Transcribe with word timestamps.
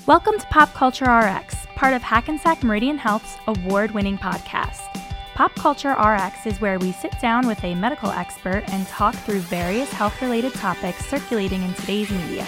Welcome 0.00 0.36
to 0.40 0.46
Pop 0.48 0.74
Culture 0.74 1.04
RX, 1.04 1.54
part 1.76 1.94
of 1.94 2.02
Hackensack 2.02 2.64
Meridian 2.64 2.98
Health's 2.98 3.36
award 3.46 3.92
winning 3.92 4.18
podcast. 4.18 4.80
Pop 5.34 5.54
Culture 5.54 5.92
RX 5.92 6.44
is 6.44 6.60
where 6.60 6.80
we 6.80 6.90
sit 6.90 7.12
down 7.20 7.46
with 7.46 7.62
a 7.62 7.76
medical 7.76 8.10
expert 8.10 8.64
and 8.68 8.84
talk 8.88 9.14
through 9.14 9.38
various 9.38 9.92
health 9.92 10.20
related 10.20 10.54
topics 10.54 11.06
circulating 11.06 11.62
in 11.62 11.72
today's 11.74 12.10
media. 12.10 12.44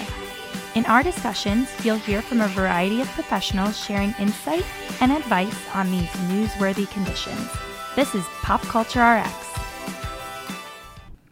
In 0.74 0.84
our 0.86 1.04
discussions, 1.04 1.70
you'll 1.84 1.96
hear 1.96 2.22
from 2.22 2.40
a 2.40 2.48
variety 2.48 3.00
of 3.00 3.08
professionals 3.10 3.78
sharing 3.78 4.12
insight 4.18 4.64
and 5.00 5.12
advice 5.12 5.68
on 5.76 5.92
these 5.92 6.10
newsworthy 6.28 6.90
conditions. 6.90 7.48
This 7.94 8.16
is 8.16 8.24
Pop 8.42 8.62
Culture 8.62 9.00
RX. 9.00 9.63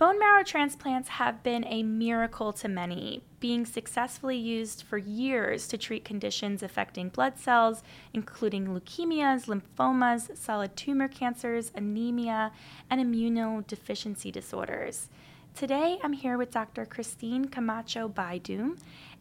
Bone 0.03 0.19
marrow 0.19 0.43
transplants 0.43 1.11
have 1.11 1.45
been 1.45 1.64
a 1.64 1.85
miracle 1.85 2.53
to 2.55 2.66
many, 2.66 3.23
being 3.39 3.64
successfully 3.64 4.36
used 4.36 4.82
for 4.82 4.98
years 4.98 5.68
to 5.68 5.79
treat 5.79 6.04
conditions 6.04 6.61
affecting 6.61 7.08
blood 7.08 7.39
cells, 7.39 7.85
including 8.13 8.67
leukemias, 8.67 9.46
lymphomas, 9.46 10.36
solid 10.36 10.77
tumor 10.77 11.07
cancers, 11.07 11.71
anemia, 11.77 12.50
and 12.91 13.00
immunodeficiency 13.00 14.32
disorders. 14.32 15.08
Today, 15.54 16.00
I'm 16.03 16.14
here 16.14 16.36
with 16.36 16.50
Dr. 16.50 16.85
Christine 16.85 17.44
Camacho 17.44 18.08
Bydume, 18.08 18.79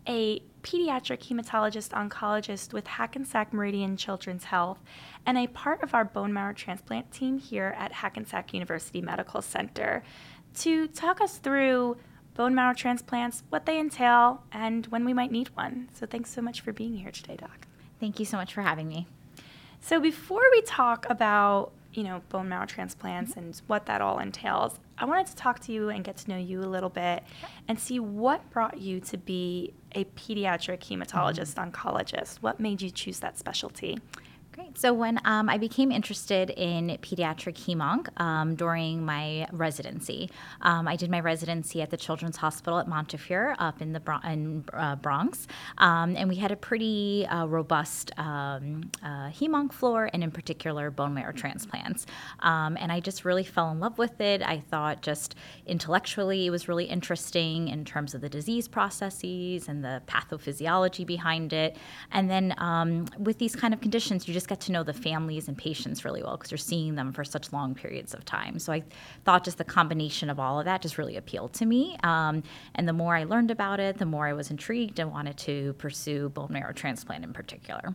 a 0.07 0.41
pediatric 0.63 1.19
hematologist 1.27 1.89
oncologist 1.89 2.73
with 2.73 2.87
Hackensack 2.87 3.53
Meridian 3.53 3.97
Children's 3.97 4.45
Health, 4.45 4.79
and 5.25 5.37
a 5.37 5.47
part 5.47 5.83
of 5.83 5.93
our 5.93 6.05
bone 6.05 6.33
marrow 6.33 6.53
transplant 6.53 7.11
team 7.11 7.37
here 7.37 7.75
at 7.77 7.91
Hackensack 7.91 8.53
University 8.53 9.01
Medical 9.01 9.41
Center 9.41 10.03
to 10.55 10.87
talk 10.87 11.21
us 11.21 11.37
through 11.37 11.97
bone 12.33 12.55
marrow 12.55 12.73
transplants, 12.73 13.43
what 13.49 13.65
they 13.65 13.79
entail, 13.79 14.43
and 14.51 14.87
when 14.87 15.05
we 15.05 15.13
might 15.13 15.31
need 15.31 15.49
one. 15.49 15.89
So 15.93 16.05
thanks 16.05 16.31
so 16.31 16.41
much 16.41 16.61
for 16.61 16.71
being 16.71 16.97
here 16.97 17.11
today, 17.11 17.35
Doc. 17.35 17.67
Thank 17.99 18.19
you 18.19 18.25
so 18.25 18.37
much 18.37 18.53
for 18.53 18.61
having 18.61 18.87
me. 18.87 19.07
So 19.81 19.99
before 19.99 20.43
we 20.51 20.61
talk 20.61 21.09
about 21.09 21.71
you 21.93 22.03
know 22.03 22.21
bone 22.29 22.47
marrow 22.47 22.65
transplants 22.65 23.33
and 23.35 23.61
what 23.67 23.85
that 23.87 24.01
all 24.01 24.19
entails, 24.19 24.79
I 24.97 25.05
wanted 25.05 25.27
to 25.27 25.35
talk 25.35 25.59
to 25.61 25.71
you 25.71 25.89
and 25.89 26.03
get 26.03 26.17
to 26.17 26.29
know 26.29 26.37
you 26.37 26.61
a 26.61 26.69
little 26.69 26.89
bit 26.89 27.23
and 27.67 27.79
see 27.79 27.99
what 27.99 28.49
brought 28.49 28.77
you 28.77 28.99
to 29.01 29.17
be 29.17 29.73
a 29.93 30.05
pediatric 30.05 30.79
hematologist 30.79 31.55
mm-hmm. 31.55 31.69
oncologist. 31.71 32.37
What 32.37 32.59
made 32.59 32.81
you 32.81 32.89
choose 32.89 33.19
that 33.19 33.37
specialty? 33.37 33.99
Great. 34.53 34.77
So 34.77 34.91
when 34.91 35.17
um, 35.23 35.47
I 35.47 35.57
became 35.57 35.93
interested 35.93 36.49
in 36.49 36.97
pediatric 37.01 37.55
hemonc 37.55 38.09
um, 38.19 38.55
during 38.55 39.05
my 39.05 39.47
residency, 39.53 40.29
um, 40.61 40.89
I 40.89 40.97
did 40.97 41.09
my 41.09 41.21
residency 41.21 41.81
at 41.81 41.89
the 41.89 41.95
Children's 41.95 42.35
Hospital 42.35 42.77
at 42.77 42.85
Montefiore 42.85 43.55
up 43.59 43.81
in 43.81 43.93
the 43.93 44.01
Bron- 44.01 44.25
in, 44.25 44.65
uh, 44.73 44.97
Bronx, 44.97 45.47
um, 45.77 46.17
and 46.17 46.27
we 46.27 46.35
had 46.35 46.51
a 46.51 46.57
pretty 46.57 47.25
uh, 47.27 47.45
robust 47.45 48.11
um, 48.19 48.91
uh, 49.01 49.29
hemonc 49.29 49.71
floor, 49.71 50.09
and 50.11 50.21
in 50.21 50.31
particular 50.31 50.91
bone 50.91 51.13
marrow 51.13 51.31
transplants. 51.31 52.05
Um, 52.39 52.75
and 52.75 52.91
I 52.91 52.99
just 52.99 53.23
really 53.23 53.45
fell 53.45 53.71
in 53.71 53.79
love 53.79 53.97
with 53.97 54.19
it. 54.19 54.41
I 54.41 54.59
thought 54.59 55.01
just 55.01 55.33
intellectually 55.65 56.47
it 56.47 56.49
was 56.49 56.67
really 56.67 56.85
interesting 56.85 57.69
in 57.69 57.85
terms 57.85 58.13
of 58.13 58.19
the 58.19 58.27
disease 58.27 58.67
processes 58.67 59.69
and 59.69 59.81
the 59.81 60.01
pathophysiology 60.07 61.05
behind 61.05 61.53
it. 61.53 61.77
And 62.11 62.29
then 62.29 62.53
with 63.17 63.37
these 63.37 63.55
kind 63.55 63.73
of 63.73 63.79
conditions, 63.79 64.27
you 64.27 64.33
just 64.33 64.40
just 64.41 64.49
get 64.49 64.59
to 64.59 64.71
know 64.71 64.81
the 64.81 64.91
families 64.91 65.47
and 65.47 65.55
patients 65.55 66.03
really 66.03 66.23
well 66.23 66.35
because 66.35 66.49
you're 66.49 66.57
seeing 66.57 66.95
them 66.95 67.13
for 67.13 67.23
such 67.23 67.53
long 67.53 67.75
periods 67.75 68.15
of 68.15 68.25
time. 68.25 68.57
So 68.57 68.73
I 68.73 68.81
thought 69.23 69.43
just 69.43 69.59
the 69.59 69.63
combination 69.63 70.31
of 70.31 70.39
all 70.39 70.57
of 70.57 70.65
that 70.65 70.81
just 70.81 70.97
really 70.97 71.15
appealed 71.15 71.53
to 71.53 71.65
me. 71.67 71.95
Um, 72.01 72.41
and 72.73 72.87
the 72.87 72.93
more 72.93 73.15
I 73.15 73.25
learned 73.25 73.51
about 73.51 73.79
it, 73.79 73.99
the 73.99 74.07
more 74.07 74.25
I 74.25 74.33
was 74.33 74.49
intrigued 74.49 74.97
and 74.97 75.11
wanted 75.11 75.37
to 75.37 75.73
pursue 75.73 76.29
bone 76.29 76.47
marrow 76.49 76.73
transplant 76.73 77.23
in 77.23 77.33
particular. 77.33 77.93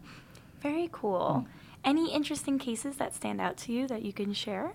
Very 0.61 0.89
cool. 0.93 1.45
Mm. 1.45 1.51
Any 1.85 2.13
interesting 2.13 2.61
cases 2.61 2.97
that 2.99 3.13
stand 3.13 3.41
out 3.41 3.57
to 3.59 3.73
you 3.73 3.89
that 3.89 4.03
you 4.03 4.13
can 4.13 4.33
share? 4.33 4.73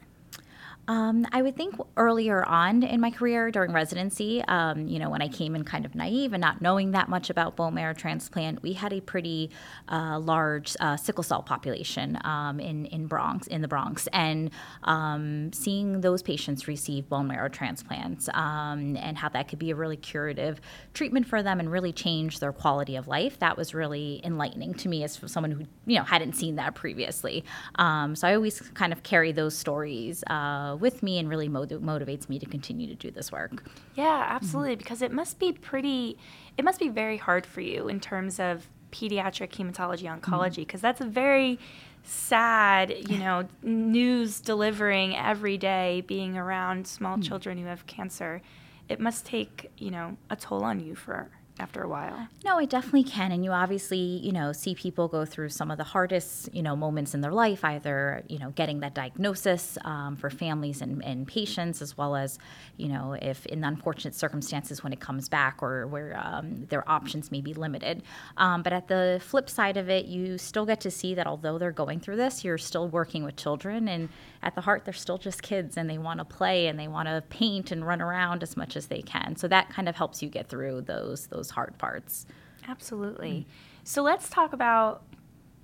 Um, 0.87 1.25
I 1.31 1.41
would 1.41 1.55
think 1.55 1.75
earlier 1.95 2.43
on 2.43 2.83
in 2.83 2.99
my 2.99 3.11
career 3.11 3.51
during 3.51 3.71
residency, 3.71 4.43
um, 4.47 4.87
you 4.87 4.99
know, 4.99 5.09
when 5.09 5.21
I 5.21 5.27
came 5.27 5.55
in 5.55 5.63
kind 5.63 5.85
of 5.85 5.95
naive 5.95 6.33
and 6.33 6.41
not 6.41 6.61
knowing 6.61 6.91
that 6.91 7.07
much 7.07 7.29
about 7.29 7.55
bone 7.55 7.75
marrow 7.75 7.93
transplant, 7.93 8.61
we 8.61 8.73
had 8.73 8.91
a 8.91 8.99
pretty 8.99 9.51
uh, 9.89 10.19
large 10.19 10.75
uh, 10.79 10.97
sickle 10.97 11.23
cell 11.23 11.43
population 11.43 12.17
um, 12.23 12.59
in 12.59 12.85
in 12.87 13.07
Bronx 13.07 13.47
in 13.47 13.61
the 13.61 13.67
Bronx, 13.67 14.07
and 14.11 14.49
um, 14.83 15.53
seeing 15.53 16.01
those 16.01 16.21
patients 16.23 16.67
receive 16.67 17.07
bone 17.07 17.27
marrow 17.27 17.49
transplants 17.49 18.27
um, 18.33 18.97
and 18.97 19.17
how 19.17 19.29
that 19.29 19.47
could 19.47 19.59
be 19.59 19.71
a 19.71 19.75
really 19.75 19.97
curative 19.97 20.59
treatment 20.93 21.27
for 21.27 21.43
them 21.43 21.59
and 21.59 21.71
really 21.71 21.93
change 21.93 22.39
their 22.39 22.51
quality 22.51 22.95
of 22.95 23.07
life, 23.07 23.39
that 23.39 23.55
was 23.55 23.73
really 23.73 24.19
enlightening 24.23 24.73
to 24.73 24.89
me 24.89 25.03
as 25.03 25.19
someone 25.27 25.51
who 25.51 25.65
you 25.85 25.97
know 25.97 26.03
hadn't 26.03 26.33
seen 26.33 26.55
that 26.55 26.75
previously. 26.75 27.45
Um, 27.75 28.15
so 28.15 28.27
I 28.27 28.35
always 28.35 28.59
kind 28.73 28.91
of 28.91 29.03
carry 29.03 29.31
those 29.31 29.55
stories. 29.55 30.23
Uh, 30.27 30.70
uh, 30.71 30.75
with 30.75 31.03
me 31.03 31.19
and 31.19 31.29
really 31.29 31.47
motiv- 31.47 31.81
motivates 31.81 32.29
me 32.29 32.39
to 32.39 32.45
continue 32.45 32.87
to 32.87 32.95
do 32.95 33.11
this 33.11 33.31
work. 33.31 33.69
Yeah, 33.95 34.25
absolutely. 34.29 34.73
Mm-hmm. 34.73 34.79
Because 34.79 35.01
it 35.01 35.11
must 35.11 35.39
be 35.39 35.51
pretty, 35.51 36.17
it 36.57 36.65
must 36.65 36.79
be 36.79 36.89
very 36.89 37.17
hard 37.17 37.45
for 37.45 37.61
you 37.61 37.87
in 37.87 37.99
terms 37.99 38.39
of 38.39 38.67
pediatric 38.91 39.51
hematology 39.51 40.03
oncology, 40.03 40.57
because 40.57 40.79
mm-hmm. 40.79 40.87
that's 40.87 41.01
a 41.01 41.05
very 41.05 41.59
sad, 42.03 42.93
you 43.09 43.17
know, 43.17 43.47
news 43.61 44.41
delivering 44.41 45.15
every 45.15 45.57
day, 45.57 46.03
being 46.07 46.37
around 46.37 46.87
small 46.87 47.13
mm-hmm. 47.13 47.21
children 47.21 47.57
who 47.57 47.65
have 47.65 47.85
cancer. 47.85 48.41
It 48.89 48.99
must 48.99 49.25
take, 49.25 49.71
you 49.77 49.91
know, 49.91 50.17
a 50.29 50.35
toll 50.35 50.63
on 50.63 50.79
you 50.79 50.95
for 50.95 51.29
after 51.61 51.83
a 51.83 51.87
while. 51.87 52.27
No, 52.43 52.57
it 52.59 52.69
definitely 52.69 53.03
can. 53.03 53.31
And 53.31 53.45
you 53.45 53.51
obviously, 53.51 53.99
you 53.99 54.31
know, 54.31 54.51
see 54.51 54.73
people 54.73 55.07
go 55.07 55.25
through 55.25 55.49
some 55.49 55.69
of 55.69 55.77
the 55.77 55.83
hardest, 55.83 56.53
you 56.53 56.63
know, 56.63 56.75
moments 56.75 57.13
in 57.13 57.21
their 57.21 57.31
life, 57.31 57.63
either, 57.63 58.23
you 58.27 58.39
know, 58.39 58.49
getting 58.49 58.79
that 58.79 58.95
diagnosis 58.95 59.77
um, 59.85 60.15
for 60.15 60.29
families 60.29 60.81
and, 60.81 61.03
and, 61.05 61.27
patients, 61.27 61.81
as 61.81 61.95
well 61.95 62.15
as, 62.15 62.39
you 62.77 62.87
know, 62.87 63.15
if 63.21 63.45
in 63.45 63.63
unfortunate 63.63 64.15
circumstances 64.15 64.83
when 64.83 64.91
it 64.91 64.99
comes 64.99 65.29
back 65.29 65.61
or 65.61 65.85
where 65.85 66.19
um, 66.21 66.65
their 66.69 66.89
options 66.89 67.31
may 67.31 67.41
be 67.41 67.53
limited. 67.53 68.01
Um, 68.37 68.63
but 68.63 68.73
at 68.73 68.87
the 68.87 69.21
flip 69.23 69.47
side 69.49 69.77
of 69.77 69.87
it, 69.87 70.05
you 70.05 70.39
still 70.39 70.65
get 70.65 70.81
to 70.81 70.91
see 70.91 71.13
that 71.13 71.27
although 71.27 71.59
they're 71.59 71.71
going 71.71 71.99
through 71.99 72.15
this, 72.15 72.43
you're 72.43 72.57
still 72.57 72.87
working 72.87 73.23
with 73.23 73.35
children. 73.35 73.87
And 73.87 74.09
at 74.41 74.55
the 74.55 74.61
heart, 74.61 74.83
they're 74.83 74.93
still 74.93 75.19
just 75.19 75.43
kids 75.43 75.77
and 75.77 75.87
they 75.87 75.99
want 75.99 76.19
to 76.19 76.25
play 76.25 76.67
and 76.67 76.79
they 76.79 76.87
want 76.87 77.07
to 77.07 77.23
paint 77.29 77.71
and 77.71 77.85
run 77.85 78.01
around 78.01 78.41
as 78.41 78.57
much 78.57 78.75
as 78.75 78.87
they 78.87 79.03
can. 79.03 79.35
So 79.35 79.47
that 79.49 79.69
kind 79.69 79.87
of 79.87 79.95
helps 79.95 80.23
you 80.23 80.29
get 80.29 80.49
through 80.49 80.81
those, 80.81 81.27
those 81.27 81.50
hard 81.51 81.77
parts. 81.77 82.25
Absolutely. 82.67 83.47
So 83.83 84.01
let's 84.03 84.29
talk 84.29 84.53
about 84.53 85.03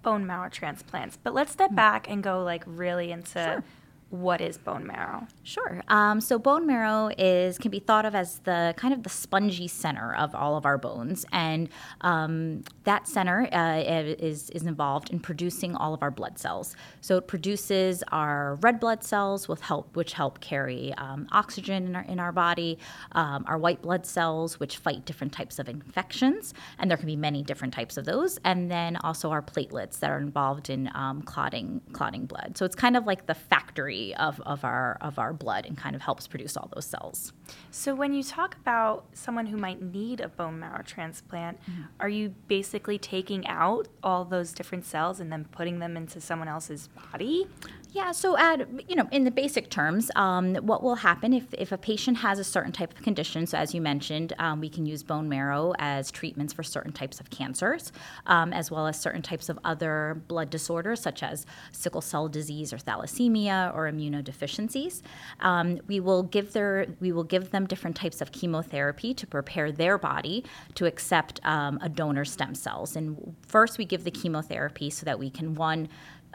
bone 0.01 0.25
marrow 0.25 0.49
transplants, 0.49 1.17
but 1.21 1.33
let's 1.33 1.51
step 1.51 1.71
mm. 1.71 1.75
back 1.75 2.09
and 2.09 2.23
go 2.23 2.43
like 2.43 2.63
really 2.65 3.11
into 3.11 3.39
sure 3.43 3.63
what 4.09 4.39
is 4.39 4.57
bone 4.57 4.87
marrow? 4.87 5.27
Sure. 5.43 5.81
Um, 5.89 6.21
so 6.21 6.39
bone 6.39 6.65
marrow 6.65 7.09
is 7.17 7.57
can 7.57 7.71
be 7.71 7.79
thought 7.79 8.05
of 8.05 8.15
as 8.15 8.39
the 8.39 8.73
kind 8.77 8.93
of 8.93 9.03
the 9.03 9.09
spongy 9.09 9.67
center 9.67 10.15
of 10.15 10.33
all 10.33 10.55
of 10.55 10.65
our 10.65 10.77
bones, 10.77 11.25
and 11.33 11.67
um, 12.01 12.63
that 12.85 13.07
center 13.07 13.49
uh, 13.53 13.79
is 14.19 14.49
is 14.51 14.63
involved 14.63 15.09
in 15.09 15.19
producing 15.19 15.75
all 15.75 15.93
of 15.93 16.01
our 16.01 16.11
blood 16.11 16.39
cells. 16.39 16.75
So 17.01 17.17
it 17.17 17.27
produces 17.27 18.01
our 18.11 18.55
red 18.61 18.79
blood 18.79 19.03
cells, 19.03 19.49
with 19.49 19.61
help 19.61 19.95
which 19.95 20.13
help 20.13 20.39
carry 20.39 20.93
um, 20.97 21.27
oxygen 21.33 21.87
in 21.87 21.95
our 21.95 22.03
in 22.03 22.19
our 22.19 22.31
body, 22.31 22.79
um, 23.11 23.43
our 23.47 23.57
white 23.57 23.81
blood 23.81 24.05
cells, 24.05 24.57
which 24.57 24.77
fight 24.77 25.03
different 25.03 25.33
types 25.33 25.59
of 25.59 25.67
infections, 25.67 26.53
and 26.79 26.89
there 26.89 26.97
can 26.97 27.07
be 27.07 27.17
many 27.17 27.43
different 27.43 27.73
types 27.73 27.97
of 27.97 28.05
those, 28.05 28.39
and 28.45 28.71
then 28.71 28.95
also 28.97 29.31
our 29.31 29.41
platelets 29.41 29.99
that 29.99 30.09
are 30.09 30.17
involved 30.19 30.69
in 30.69 30.89
um, 30.95 31.21
clotting 31.23 31.81
clotting 31.91 32.25
blood. 32.25 32.57
So 32.57 32.63
it's 32.63 32.75
kind 32.75 32.95
of 32.95 33.05
like 33.05 33.25
the 33.25 33.35
factory 33.35 33.96
of, 34.17 34.39
of 34.41 34.63
our 34.63 34.97
of 35.01 35.19
our 35.19 35.33
blood 35.33 35.65
and 35.65 35.77
kind 35.77 35.95
of 35.95 36.01
helps 36.01 36.27
produce 36.27 36.57
all 36.57 36.69
those 36.73 36.85
cells. 36.85 37.33
So 37.71 37.95
when 37.95 38.13
you 38.13 38.23
talk 38.23 38.55
about 38.55 39.05
someone 39.13 39.45
who 39.45 39.57
might 39.57 39.81
need 39.81 40.19
a 40.19 40.29
bone 40.29 40.59
marrow 40.59 40.83
transplant, 40.85 41.59
mm-hmm. 41.61 41.83
are 41.99 42.09
you 42.09 42.33
basically 42.47 42.97
taking 42.97 43.45
out 43.47 43.87
all 44.03 44.25
those 44.25 44.51
different 44.53 44.85
cells 44.85 45.19
and 45.19 45.31
then 45.31 45.45
putting 45.45 45.79
them 45.79 45.97
into 45.97 46.19
someone 46.21 46.47
else's 46.47 46.89
body? 47.11 47.47
Yeah, 47.93 48.11
so 48.11 48.37
at 48.37 48.67
you 48.89 48.95
know, 48.95 49.07
in 49.11 49.23
the 49.23 49.31
basic 49.31 49.69
terms, 49.69 50.11
um, 50.15 50.55
what 50.55 50.83
will 50.83 50.95
happen 50.95 51.33
if, 51.33 51.53
if 51.53 51.71
a 51.71 51.77
patient 51.77 52.17
has 52.17 52.37
a 52.37 52.43
certain 52.43 52.71
type 52.71 52.93
of 52.93 53.01
condition? 53.01 53.47
So 53.47 53.57
as 53.57 53.73
you 53.73 53.81
mentioned, 53.81 54.33
um, 54.39 54.59
we 54.59 54.69
can 54.69 54.85
use 54.85 55.03
bone 55.03 55.29
marrow 55.29 55.73
as 55.79 56.11
treatments 56.11 56.53
for 56.53 56.63
certain 56.63 56.91
types 56.91 57.19
of 57.19 57.29
cancers, 57.29 57.91
um, 58.25 58.51
as 58.51 58.69
well 58.69 58.87
as 58.87 58.99
certain 58.99 59.21
types 59.21 59.47
of 59.47 59.57
other 59.63 60.21
blood 60.27 60.49
disorders 60.49 61.01
such 61.01 61.23
as 61.23 61.45
sickle 61.71 62.01
cell 62.01 62.27
disease 62.27 62.73
or 62.73 62.77
thalassemia 62.77 63.73
or 63.73 63.89
immunodeficiencies. 63.89 65.01
Um, 65.39 65.79
we 65.87 65.99
will 65.99 66.23
give 66.23 66.53
their 66.53 66.87
we 66.99 67.11
will 67.11 67.23
give 67.23 67.51
them 67.51 67.65
different 67.65 67.95
types 67.95 68.21
of 68.21 68.31
chemotherapy 68.31 69.13
to 69.13 69.25
prepare 69.25 69.71
their 69.71 69.97
body 69.97 70.43
to 70.75 70.85
accept 70.85 71.39
um, 71.45 71.79
a 71.81 71.87
donor 71.87 72.25
stem 72.25 72.53
cells. 72.53 72.95
And 72.97 73.35
first, 73.47 73.77
we 73.77 73.85
give 73.85 74.03
the 74.03 74.11
chemotherapy 74.11 74.89
so 74.89 75.05
that 75.05 75.17
we 75.17 75.29
can 75.29 75.55
one 75.55 75.87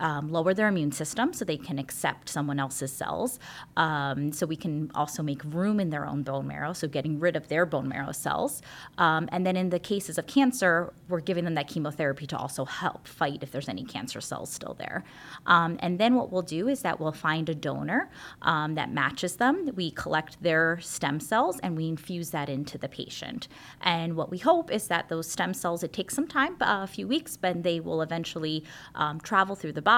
um, 0.03 0.31
lower 0.31 0.53
their 0.53 0.69
immune 0.69 0.93
system 0.93 1.33
so 1.33 1.45
they 1.45 1.57
can 1.57 1.79
accept 1.79 2.29
someone 2.29 2.59
else's 2.59 2.93
cells. 2.93 3.39
Um, 3.77 4.33
so 4.33 4.45
we 4.45 4.57
can 4.57 4.91
also 4.95 5.23
make 5.23 5.43
room 5.45 5.81
in 5.81 5.91
their 5.91 6.07
own 6.07 6.23
bone 6.25 6.49
marrow, 6.49 6.73
so 6.73 6.89
getting 6.89 7.21
rid 7.21 7.37
of 7.37 7.49
their 7.49 7.65
bone 7.65 7.89
marrow 7.89 8.13
cells. 8.13 8.61
Um, 8.99 9.29
and 9.33 9.47
then 9.47 9.57
in 9.57 9.71
the 9.71 9.79
cases 9.79 10.19
of 10.19 10.27
cancer, 10.27 10.93
we're 11.09 11.21
giving 11.21 11.45
them 11.45 11.55
that 11.55 11.69
chemotherapy 11.69 12.27
to 12.27 12.37
also 12.37 12.65
help 12.65 13.07
fight 13.07 13.43
if 13.43 13.53
there's 13.53 13.69
any 13.69 13.85
cancer 13.85 14.21
cells 14.21 14.51
still 14.53 14.75
there. 14.75 15.05
Um, 15.47 15.79
and 15.79 15.99
then 16.01 16.17
what 16.17 16.33
we'll 16.33 16.43
do 16.43 16.67
is 16.69 16.83
that 16.83 16.99
we'll 16.99 17.13
find 17.13 17.49
a 17.49 17.55
donor 17.55 18.11
um, 18.43 18.75
that 18.75 18.91
matches 18.93 19.37
them. 19.37 19.71
We 19.77 19.93
collect 19.93 20.43
their 20.43 20.81
stem 20.81 21.21
cells 21.21 21.61
and 21.61 21.77
we 21.77 21.87
infuse 21.87 22.31
that 22.31 22.49
into 22.49 22.77
the 22.77 22.89
patient. 22.89 23.47
And 23.81 24.17
what 24.17 24.31
we 24.31 24.39
hope 24.39 24.73
is 24.73 24.89
that 24.89 25.09
those 25.09 25.31
stem 25.31 25.55
cells, 25.55 25.85
it 25.85 25.93
takes 25.93 26.15
some 26.15 26.27
time, 26.27 26.57
uh, 26.61 26.81
a 26.83 26.87
few 26.89 27.07
weeks, 27.07 27.37
but 27.37 27.63
they 27.63 27.79
will 27.79 28.03
eventually 28.03 28.65
um, 28.97 29.21
travel 29.21 29.55
through 29.55 29.73
the 29.73 29.83
body, 29.83 29.92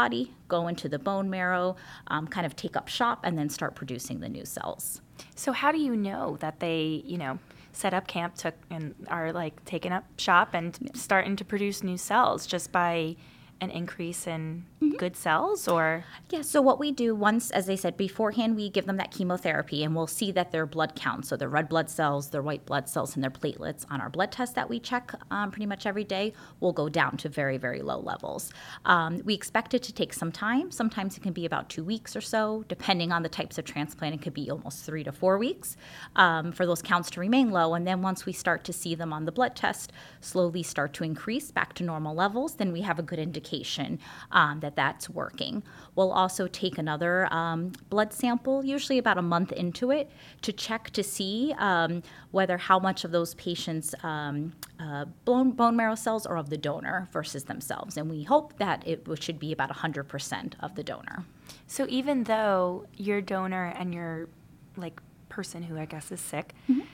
go 0.49 0.69
into 0.69 0.89
the 0.89 0.99
bone 0.99 1.31
marrow, 1.31 1.77
um, 2.09 2.27
kind 2.27 2.47
of 2.47 2.57
take 2.57 2.77
up 2.77 2.89
shop, 2.89 3.21
and 3.25 3.39
then 3.39 3.49
start 3.49 3.75
producing 3.75 4.21
the 4.21 4.29
new 4.29 4.45
cells. 4.45 5.01
So, 5.35 5.53
how 5.53 5.73
do 5.73 5.79
you 5.79 5.97
know 5.97 6.37
that 6.41 6.61
they, 6.61 7.03
you 7.05 7.19
know, 7.19 7.39
set 7.73 7.95
up 7.95 8.07
camp, 8.07 8.35
took 8.37 8.55
and 8.71 8.95
are 9.09 9.33
like 9.33 9.65
taking 9.65 9.93
up 9.93 10.05
shop 10.19 10.55
and 10.55 10.91
starting 10.95 11.37
to 11.37 11.45
produce 11.45 11.83
new 11.83 11.97
cells 11.97 12.47
just 12.47 12.73
by 12.73 13.17
an 13.61 13.71
increase 13.71 14.27
in 14.27 14.65
mm-hmm. 14.83 14.97
good 14.97 15.17
cells 15.17 15.69
or? 15.69 16.05
Yeah 16.31 16.43
so 16.43 16.61
what 16.61 16.79
we 16.79 16.93
do 16.93 17.15
once 17.15 17.51
as 17.51 17.71
i 17.71 17.75
said 17.75 17.97
beforehand 17.97 18.57
we 18.57 18.69
give 18.69 18.87
them 18.87 18.97
that 18.97 19.11
chemotherapy 19.11 19.85
and 19.85 19.95
we'll 19.95 20.07
see 20.07 20.33
that 20.33 20.53
their 20.53 20.67
blood 20.67 20.95
count 20.97 21.27
so 21.27 21.37
their 21.37 21.49
red 21.49 21.69
blood 21.69 21.89
cells 21.89 22.31
their 22.31 22.43
white 22.43 22.67
blood 22.67 22.89
cells 22.89 23.15
and 23.15 23.23
their 23.23 23.31
platelets 23.31 23.87
on 23.91 24.01
our 24.01 24.11
blood 24.11 24.33
test 24.33 24.55
that 24.55 24.69
we 24.69 24.81
check 24.81 25.13
um, 25.31 25.51
pretty 25.51 25.67
much 25.67 25.87
every 25.87 26.05
day 26.05 26.33
will 26.61 26.73
go 26.73 26.89
down 26.89 27.17
to 27.17 27.29
very 27.29 27.57
very 27.57 27.83
low 27.83 28.01
levels. 28.01 28.53
Um, 28.85 29.23
we 29.25 29.35
expect 29.35 29.75
it 29.75 29.83
to 29.85 29.93
take 29.93 30.13
some 30.13 30.33
time. 30.33 30.71
Sometimes 30.71 31.17
it 31.17 31.23
can 31.23 31.33
be 31.33 31.47
about 31.47 31.69
two 31.69 31.85
weeks 31.85 32.17
or 32.17 32.21
so 32.21 32.65
depending 32.69 33.13
on 33.13 33.23
the 33.23 33.29
types 33.29 33.59
of 33.59 33.65
transplant. 33.65 34.15
It 34.15 34.23
could 34.23 34.35
be 34.35 34.51
almost 34.51 34.85
three 34.85 35.05
to 35.05 35.13
four 35.13 35.39
weeks 35.39 35.77
um, 36.17 36.53
for 36.53 36.67
those 36.67 36.83
counts 36.83 37.11
to 37.11 37.21
remain 37.21 37.51
low. 37.51 37.75
And 37.75 37.87
then 37.87 38.03
once 38.03 38.27
we 38.27 38.33
start 38.33 38.65
to 38.65 38.73
see 38.73 38.95
them 38.95 39.13
on 39.13 39.25
the 39.25 39.33
blood 39.33 39.55
test 39.57 39.93
slowly 40.21 40.63
start 40.63 40.93
to 40.95 41.05
increase 41.05 41.51
back 41.51 41.75
to 41.75 41.85
normal 41.85 42.15
levels 42.15 42.55
then 42.55 42.73
we 42.73 42.81
have 42.81 42.99
a 42.99 43.03
good 43.03 43.19
indication 43.19 43.44
indication 43.45 43.99
um, 44.33 44.61
that 44.61 44.77
that's 44.77 45.09
working. 45.11 45.63
We'll 45.95 46.13
also 46.13 46.47
take 46.47 46.79
another 46.79 47.33
um, 47.33 47.73
blood 47.91 48.13
sample, 48.13 48.65
usually 48.65 48.99
about 48.99 49.19
a 49.19 49.23
month 49.23 49.53
into 49.53 49.91
it, 49.91 50.11
to 50.43 50.53
check 50.53 50.91
to 50.91 51.03
see 51.03 51.55
um, 51.59 52.03
whether 52.31 52.57
how 52.59 52.79
much 52.79 53.05
of 53.05 53.11
those 53.11 53.35
patients' 53.35 53.95
um, 54.03 54.53
uh, 54.81 55.05
bone, 55.25 55.53
bone 55.53 55.77
marrow 55.77 55.95
cells 55.95 56.27
are 56.27 56.37
of 56.37 56.51
the 56.51 56.57
donor 56.57 57.09
versus 57.13 57.45
themselves. 57.45 57.97
And 57.97 58.11
we 58.11 58.25
hope 58.25 58.59
that 58.59 58.87
it 58.87 59.07
should 59.23 59.39
be 59.39 59.53
about 59.53 59.71
100% 59.71 60.55
of 60.61 60.75
the 60.75 60.83
donor. 60.83 61.25
So 61.67 61.87
even 61.89 62.25
though 62.25 62.87
your 62.97 63.21
donor 63.21 63.73
and 63.77 63.95
your 63.95 64.29
like 64.77 65.01
person 65.29 65.65
who 65.65 65.79
I 65.79 65.85
guess 65.85 66.11
is 66.11 66.21
sick, 66.21 66.55
mm-hmm. 66.69 66.87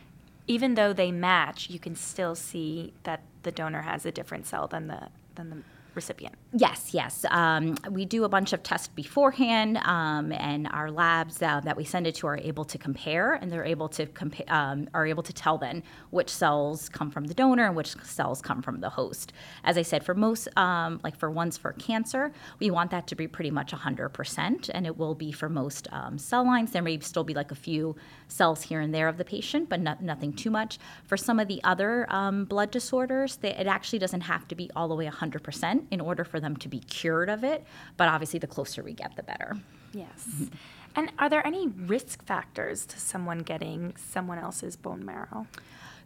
even 0.47 0.75
though 0.75 0.93
they 0.93 1.13
match, 1.13 1.71
you 1.71 1.79
can 1.79 1.95
still 1.95 2.35
see 2.35 2.93
that 3.05 3.23
the 3.43 3.53
donor 3.53 3.83
has 3.83 4.05
a 4.05 4.13
different 4.13 4.47
cell 4.47 4.67
than 4.67 4.89
the 4.89 5.09
than 5.35 5.51
the 5.51 5.57
recipient. 5.95 6.35
Yes, 6.53 6.93
yes. 6.93 7.25
Um, 7.31 7.77
we 7.93 8.05
do 8.05 8.25
a 8.25 8.29
bunch 8.29 8.53
of 8.53 8.65
tests 8.65 8.89
beforehand, 8.89 9.77
um, 9.85 10.33
and 10.33 10.67
our 10.73 10.91
labs 10.91 11.41
uh, 11.41 11.61
that 11.61 11.77
we 11.77 11.85
send 11.85 12.09
it 12.09 12.17
to 12.17 12.27
are 12.27 12.39
able 12.39 12.65
to 12.65 12.77
compare, 12.77 13.35
and 13.35 13.53
they're 13.53 13.65
able 13.65 13.89
to 13.91 14.07
compa- 14.07 14.51
um, 14.51 14.91
are 14.93 15.07
able 15.07 15.23
to 15.23 15.33
tell 15.33 15.59
then 15.59 15.85
which 16.11 16.29
cells 16.29 16.89
come 16.89 17.09
from 17.09 17.27
the 17.27 17.35
donor 17.35 17.67
and 17.67 17.77
which 17.77 17.95
cells 18.03 18.43
come 18.43 18.63
from 18.63 18.81
the 18.81 18.91
host. 18.91 19.33
As 19.63 19.79
I 19.79 19.83
said, 19.83 20.03
for 20.03 20.13
most, 20.13 20.49
um, 20.57 20.99
like 21.05 21.15
for 21.15 21.31
ones 21.31 21.57
for 21.57 21.73
cancer, 21.75 22.33
we 22.59 22.69
want 22.73 22.91
that 22.91 23.07
to 23.09 23.15
be 23.15 23.29
pretty 23.29 23.53
much 23.53 23.71
100%, 23.71 24.71
and 24.75 24.87
it 24.87 24.99
will 24.99 25.15
be 25.15 25.31
for 25.31 25.49
most 25.49 25.87
um, 25.93 26.19
cell 26.19 26.45
lines. 26.45 26.73
There 26.73 26.83
may 26.83 26.99
still 26.99 27.23
be 27.23 27.35
like 27.35 27.53
a 27.53 27.57
few 27.57 27.95
cells 28.27 28.63
here 28.63 28.81
and 28.81 28.93
there 28.93 29.07
of 29.07 29.19
the 29.19 29.25
patient, 29.25 29.69
but 29.69 29.79
not, 29.81 30.03
nothing 30.03 30.33
too 30.33 30.51
much. 30.51 30.81
For 31.05 31.17
some 31.17 31.39
of 31.39 31.47
the 31.47 31.63
other 31.63 32.13
um, 32.13 32.45
blood 32.45 32.73
disorders, 32.73 33.37
they, 33.37 33.55
it 33.55 33.69
actually 33.69 34.01
doesn't 34.01 34.23
have 34.23 34.49
to 34.49 34.57
be 34.57 34.69
all 34.75 34.89
the 34.89 34.97
way 34.97 35.07
100% 35.07 35.87
in 35.93 36.01
order 36.01 36.25
for 36.25 36.40
them 36.41 36.57
to 36.57 36.69
be 36.69 36.81
cured 36.81 37.29
of 37.29 37.45
it. 37.45 37.65
But 37.97 38.09
obviously, 38.09 38.39
the 38.39 38.47
closer 38.47 38.83
we 38.83 38.93
get, 38.93 39.17
the 39.17 39.23
better. 39.23 39.59
Yes. 39.93 40.27
Mm-hmm. 40.29 40.55
And 40.97 41.13
are 41.19 41.29
there 41.29 41.47
any 41.47 41.69
risk 41.69 42.25
factors 42.25 42.85
to 42.87 42.99
someone 42.99 43.41
getting 43.41 43.95
someone 43.97 44.39
else's 44.39 44.77
bone 44.77 45.05
marrow? 45.05 45.47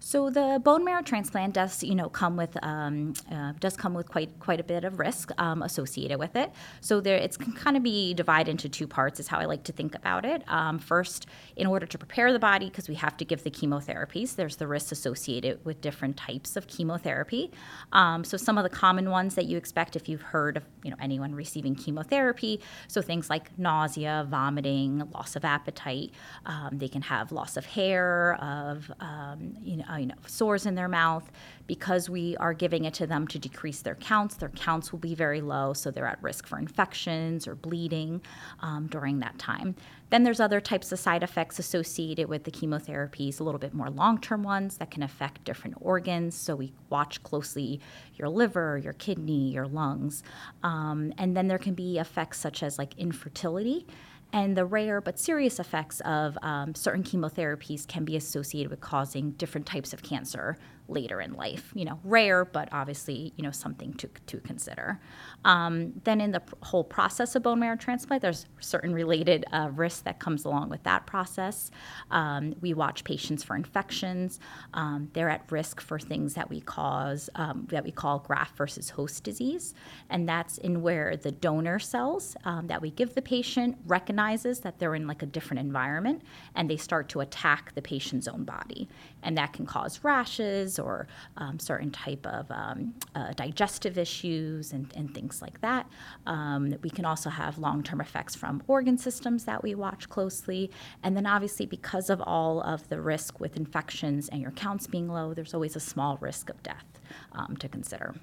So 0.07 0.29
the 0.29 0.61
bone 0.63 0.85
marrow 0.85 1.01
transplant 1.01 1.55
does, 1.55 1.83
you 1.83 1.95
know, 1.95 2.11
come 2.11 2.37
with 2.37 2.63
um, 2.63 3.15
uh, 3.33 3.53
does 3.59 3.75
come 3.75 3.95
with 3.95 4.07
quite 4.07 4.39
quite 4.39 4.61
a 4.61 4.63
bit 4.63 4.85
of 4.85 4.99
risk 4.99 5.31
um, 5.39 5.63
associated 5.63 6.19
with 6.19 6.37
it. 6.37 6.53
So 6.83 7.01
there, 7.01 7.17
it's 7.17 7.39
can 7.39 7.55
kind 7.55 7.75
of 7.75 7.83
be 7.83 8.13
divided 8.13 8.51
into 8.51 8.69
two 8.69 8.87
parts. 8.87 9.19
Is 9.19 9.29
how 9.29 9.39
I 9.39 9.47
like 9.47 9.65
to 9.65 9.73
think 9.73 9.95
about 9.95 10.27
it. 10.27 10.43
Um, 10.47 10.79
first, 10.79 11.25
in 11.57 11.67
order 11.67 11.87
to 11.87 11.97
prepare 11.97 12.35
the 12.35 12.39
body, 12.39 12.67
because 12.67 12.87
we 12.87 12.97
have 12.97 13.17
to 13.17 13.25
give 13.25 13.45
the 13.45 13.51
chemotherapies, 13.51 14.37
there's 14.37 14.57
the 14.57 14.67
risks 14.67 14.93
associated 14.93 15.65
with 15.65 15.81
different 15.81 16.19
types 16.19 16.55
of 16.55 16.67
chemotherapy. 16.67 17.51
Um, 17.93 18.25
so 18.25 18.37
some 18.37 18.59
of 18.59 18.65
the 18.65 18.71
common 18.71 19.09
ones 19.09 19.37
that 19.37 19.47
you 19.47 19.57
expect 19.57 19.97
if 19.97 20.07
you've 20.07 20.21
heard 20.21 20.59
of, 20.59 20.65
you 20.83 20.91
know, 20.91 20.97
anyone 21.01 21.35
receiving 21.35 21.75
chemotherapy. 21.75 22.61
So 22.89 23.01
things 23.01 23.31
like 23.31 23.59
nausea, 23.59 24.27
vomiting, 24.29 25.09
loss 25.15 25.35
of 25.35 25.47
appetite. 25.47 26.11
Um, 26.45 26.77
they 26.77 26.89
can 26.89 27.01
have 27.01 27.33
loss 27.33 27.57
of 27.57 27.65
hair, 27.65 28.35
of 28.35 28.93
um, 29.01 29.55
you 29.63 29.79
know 29.79 29.94
uh, 29.95 29.99
you 29.99 30.07
know, 30.07 30.15
sores 30.27 30.67
in 30.67 30.75
their 30.75 30.89
mouth. 30.89 31.31
Because 31.67 32.11
we 32.11 32.37
are 32.37 32.53
giving 32.53 32.85
it 32.85 32.93
to 32.95 33.07
them 33.07 33.27
to 33.29 33.39
decrease 33.39 33.81
their 33.81 33.95
counts, 33.95 34.35
their 34.37 34.51
counts 34.51 34.93
will 34.93 34.99
be 34.99 35.15
very 35.15 35.41
low, 35.41 35.73
so 35.73 35.91
they're 35.91 36.07
at 36.07 36.23
risk 36.23 36.47
for 36.47 36.59
infections 36.59 37.49
or 37.49 37.55
bleeding 37.55 38.21
um, 38.61 38.87
during 38.87 39.21
that 39.21 39.39
time. 39.39 39.75
Then 40.11 40.25
there's 40.25 40.41
other 40.41 40.61
types 40.61 40.93
of 40.93 40.99
side 40.99 41.23
effects 41.23 41.59
associated 41.59 42.29
with 42.29 42.45
the 42.45 42.51
chemotherapies, 42.51 43.41
a 43.41 43.45
little 43.45 43.59
bit 43.59 43.73
more 43.73 43.89
long 43.89 44.21
term 44.21 44.43
ones 44.43 44.77
that 44.77 44.91
can 44.91 45.03
affect 45.03 45.45
different 45.45 45.77
organs. 45.81 46.37
So 46.37 46.55
we 46.55 46.75
watch 46.91 47.23
closely 47.23 47.81
your 48.15 48.29
liver, 48.29 48.77
your 48.77 48.93
kidney, 48.93 49.51
your 49.51 49.67
lungs. 49.67 50.23
Um, 50.63 51.15
and 51.17 51.35
then 51.35 51.49
there 51.49 51.59
can 51.59 51.75
be 51.75 51.99
effects 51.99 52.39
such 52.39 52.63
as 52.63 52.79
like 52.79 52.93
infertility 52.99 53.87
and 54.35 54.57
the 54.57 54.67
rare 54.67 55.01
but 55.01 55.17
serious 55.17 55.61
effects 55.61 56.01
of 56.01 56.37
um, 56.43 56.75
certain 56.75 57.05
chemotherapies 57.05 57.87
can 57.87 58.05
be 58.05 58.17
associated 58.17 58.69
with 58.69 58.81
causing 58.81 59.31
different 59.33 59.65
types 59.65 59.93
of 59.93 60.03
cancer 60.03 60.59
later 60.89 61.21
in 61.21 61.33
life. 61.33 61.71
You 61.75 61.85
know, 61.85 61.99
rare, 62.05 62.45
but 62.45 62.69
obviously, 62.73 63.33
you 63.37 63.45
know, 63.45 63.51
something 63.51 63.95
to, 63.95 64.09
to 64.27 64.39
consider. 64.41 65.01
Um, 65.45 65.93
then 66.05 66.21
in 66.21 66.33
the 66.33 66.43
whole 66.63 66.85
process 66.85 67.35
of 67.35 67.43
bone 67.45 67.61
marrow 67.61 67.77
transplant, 67.77 68.23
there's 68.23 68.47
certain 68.61 68.93
related 68.93 69.45
uh, 69.53 69.71
risks 69.73 70.03
that 70.03 70.19
comes 70.19 70.45
along 70.45 70.69
with 70.69 70.83
that 70.83 71.07
process. 71.07 71.71
Um, 72.11 72.55
we 72.61 72.75
watch 72.75 73.05
patients 73.05 73.43
for 73.43 73.57
infections. 73.57 74.41
Um, 74.75 75.11
they're 75.13 75.31
at 75.31 75.51
risk 75.51 75.81
for 75.81 75.99
things 75.99 76.35
that 76.35 76.51
we 76.51 76.61
cause 76.61 77.31
um, 77.37 77.67
that 77.71 77.85
we 77.85 77.91
call 77.91 78.19
graft 78.19 78.57
versus 78.57 78.91
host 78.91 79.25
disease, 79.25 79.75
and 80.11 80.29
that's 80.29 80.59
in 80.59 80.83
where 80.83 81.17
the 81.17 81.33
donor 81.33 81.79
cells 81.79 82.37
um, 82.45 82.67
that 82.67 82.83
we 82.83 82.91
give 82.91 83.15
the 83.15 83.23
patient 83.23 83.79
recognizes 84.25 84.61
that 84.61 84.79
they're 84.79 84.95
in 84.95 85.07
like 85.07 85.23
a 85.23 85.27
different 85.27 85.61
environment, 85.61 86.23
and 86.55 86.69
they 86.69 86.77
start 86.77 87.09
to 87.11 87.21
attack 87.21 87.75
the 87.75 87.83
patient's 87.83 88.27
own 88.29 88.45
body, 88.45 88.89
and 89.23 89.37
that 89.37 89.53
can 89.53 89.67
cause 89.67 90.01
rashes 90.03 90.79
or 90.79 91.07
um, 91.37 91.59
certain 91.59 91.91
type 91.91 92.27
of 92.27 92.51
um, 92.51 92.95
uh, 93.15 93.33
digestive 93.33 93.99
issues 93.99 94.73
and, 94.73 94.93
and, 94.97 95.15
things 95.15 95.43
like 95.43 95.61
that. 95.61 95.87
Um, 96.27 96.75
we 96.83 96.91
can 96.91 97.05
also 97.05 97.31
have 97.31 97.59
long-term 97.59 98.01
effects 98.01 98.35
from 98.35 98.63
organ 98.67 98.99
systems 98.99 99.45
that 99.45 99.63
we 99.63 99.75
watch 99.75 100.09
closely. 100.09 100.71
And 101.03 101.17
then 101.17 101.27
obviously 101.27 101.67
because 101.67 102.11
of 102.11 102.21
all 102.23 102.61
of 102.63 102.89
the 102.89 103.01
risk 103.01 103.39
with 103.41 103.57
infections 103.57 104.29
and 104.29 104.41
your 104.41 104.51
counts 104.53 104.87
being 104.87 105.09
low, 105.09 105.35
there's 105.35 105.55
always 105.55 105.77
a 105.77 105.81
small 105.81 106.17
risk 106.21 106.51
of 106.51 106.63
death 106.63 106.87
um, 107.33 107.57
to 107.59 107.69
consider. 107.69 108.15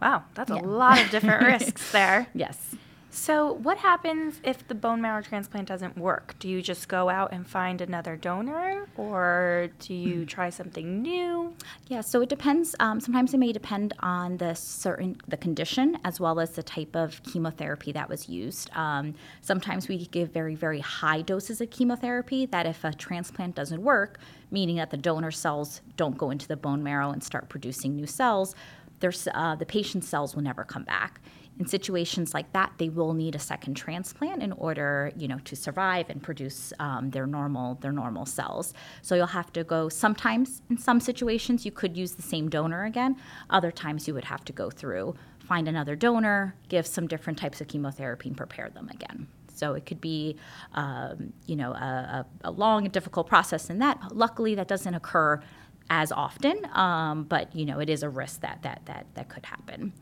Wow, 0.00 0.24
that's 0.34 0.50
yeah. 0.50 0.60
a 0.60 0.62
lot 0.62 1.00
of 1.00 1.10
different 1.10 1.42
risks 1.52 1.90
there. 1.92 2.26
Yes. 2.34 2.76
So, 3.14 3.52
what 3.52 3.76
happens 3.76 4.40
if 4.42 4.66
the 4.66 4.74
bone 4.74 5.02
marrow 5.02 5.20
transplant 5.20 5.68
doesn't 5.68 5.98
work? 5.98 6.34
Do 6.38 6.48
you 6.48 6.62
just 6.62 6.88
go 6.88 7.10
out 7.10 7.30
and 7.30 7.46
find 7.46 7.82
another 7.82 8.16
donor, 8.16 8.88
or 8.96 9.68
do 9.80 9.92
you 9.92 10.20
hmm. 10.20 10.24
try 10.24 10.48
something 10.48 11.02
new? 11.02 11.54
Yeah, 11.88 12.00
so 12.00 12.22
it 12.22 12.30
depends. 12.30 12.74
Um, 12.80 13.00
sometimes 13.00 13.34
it 13.34 13.36
may 13.36 13.52
depend 13.52 13.92
on 14.00 14.38
the 14.38 14.54
certain 14.54 15.18
the 15.28 15.36
condition 15.36 15.98
as 16.04 16.20
well 16.20 16.40
as 16.40 16.52
the 16.52 16.62
type 16.62 16.96
of 16.96 17.22
chemotherapy 17.22 17.92
that 17.92 18.08
was 18.08 18.30
used. 18.30 18.70
Um, 18.74 19.14
sometimes 19.42 19.88
we 19.88 20.06
give 20.06 20.30
very 20.30 20.54
very 20.54 20.80
high 20.80 21.20
doses 21.20 21.60
of 21.60 21.68
chemotherapy. 21.68 22.46
That 22.46 22.64
if 22.64 22.82
a 22.82 22.94
transplant 22.94 23.54
doesn't 23.54 23.82
work, 23.82 24.20
meaning 24.50 24.76
that 24.76 24.88
the 24.88 24.96
donor 24.96 25.32
cells 25.32 25.82
don't 25.98 26.16
go 26.16 26.30
into 26.30 26.48
the 26.48 26.56
bone 26.56 26.82
marrow 26.82 27.10
and 27.10 27.22
start 27.22 27.50
producing 27.50 27.94
new 27.94 28.06
cells, 28.06 28.54
there's, 29.00 29.28
uh, 29.34 29.56
the 29.56 29.66
patient's 29.66 30.08
cells 30.08 30.34
will 30.34 30.42
never 30.42 30.64
come 30.64 30.84
back 30.84 31.20
in 31.58 31.66
situations 31.66 32.34
like 32.34 32.52
that, 32.52 32.72
they 32.78 32.88
will 32.88 33.12
need 33.12 33.34
a 33.34 33.38
second 33.38 33.74
transplant 33.74 34.42
in 34.42 34.52
order, 34.52 35.12
you 35.16 35.28
know, 35.28 35.38
to 35.44 35.54
survive 35.54 36.08
and 36.08 36.22
produce 36.22 36.72
um, 36.78 37.10
their 37.10 37.26
normal 37.26 37.76
their 37.76 37.92
normal 37.92 38.26
cells. 38.26 38.74
So 39.02 39.14
you'll 39.14 39.26
have 39.26 39.52
to 39.52 39.64
go. 39.64 39.88
Sometimes, 39.88 40.62
in 40.70 40.78
some 40.78 40.98
situations, 40.98 41.64
you 41.64 41.70
could 41.70 41.96
use 41.96 42.12
the 42.12 42.22
same 42.22 42.48
donor 42.48 42.84
again. 42.84 43.16
Other 43.50 43.70
times, 43.70 44.08
you 44.08 44.14
would 44.14 44.24
have 44.24 44.44
to 44.46 44.52
go 44.52 44.70
through 44.70 45.14
find 45.42 45.68
another 45.68 45.96
donor, 45.96 46.54
give 46.68 46.86
some 46.86 47.06
different 47.06 47.38
types 47.38 47.60
of 47.60 47.68
chemotherapy, 47.68 48.28
and 48.28 48.36
prepare 48.36 48.70
them 48.70 48.88
again. 48.88 49.26
So 49.48 49.74
it 49.74 49.84
could 49.84 50.00
be, 50.00 50.36
um, 50.72 51.32
you 51.46 51.56
know, 51.56 51.72
a, 51.72 52.26
a, 52.42 52.50
long 52.50 52.84
and 52.84 52.92
difficult 52.92 53.26
process 53.26 53.68
in 53.68 53.78
that. 53.80 54.00
Luckily, 54.12 54.54
that 54.54 54.66
doesn't 54.66 54.94
occur 54.94 55.42
as 55.90 56.10
often, 56.10 56.64
um, 56.72 57.24
but 57.24 57.54
you 57.54 57.66
know, 57.66 57.80
it 57.80 57.90
is 57.90 58.02
a 58.02 58.08
risk 58.08 58.40
that 58.40 58.62
that 58.62 58.82
that 58.86 59.06
that 59.14 59.28
could 59.28 59.44
happen. 59.44 59.92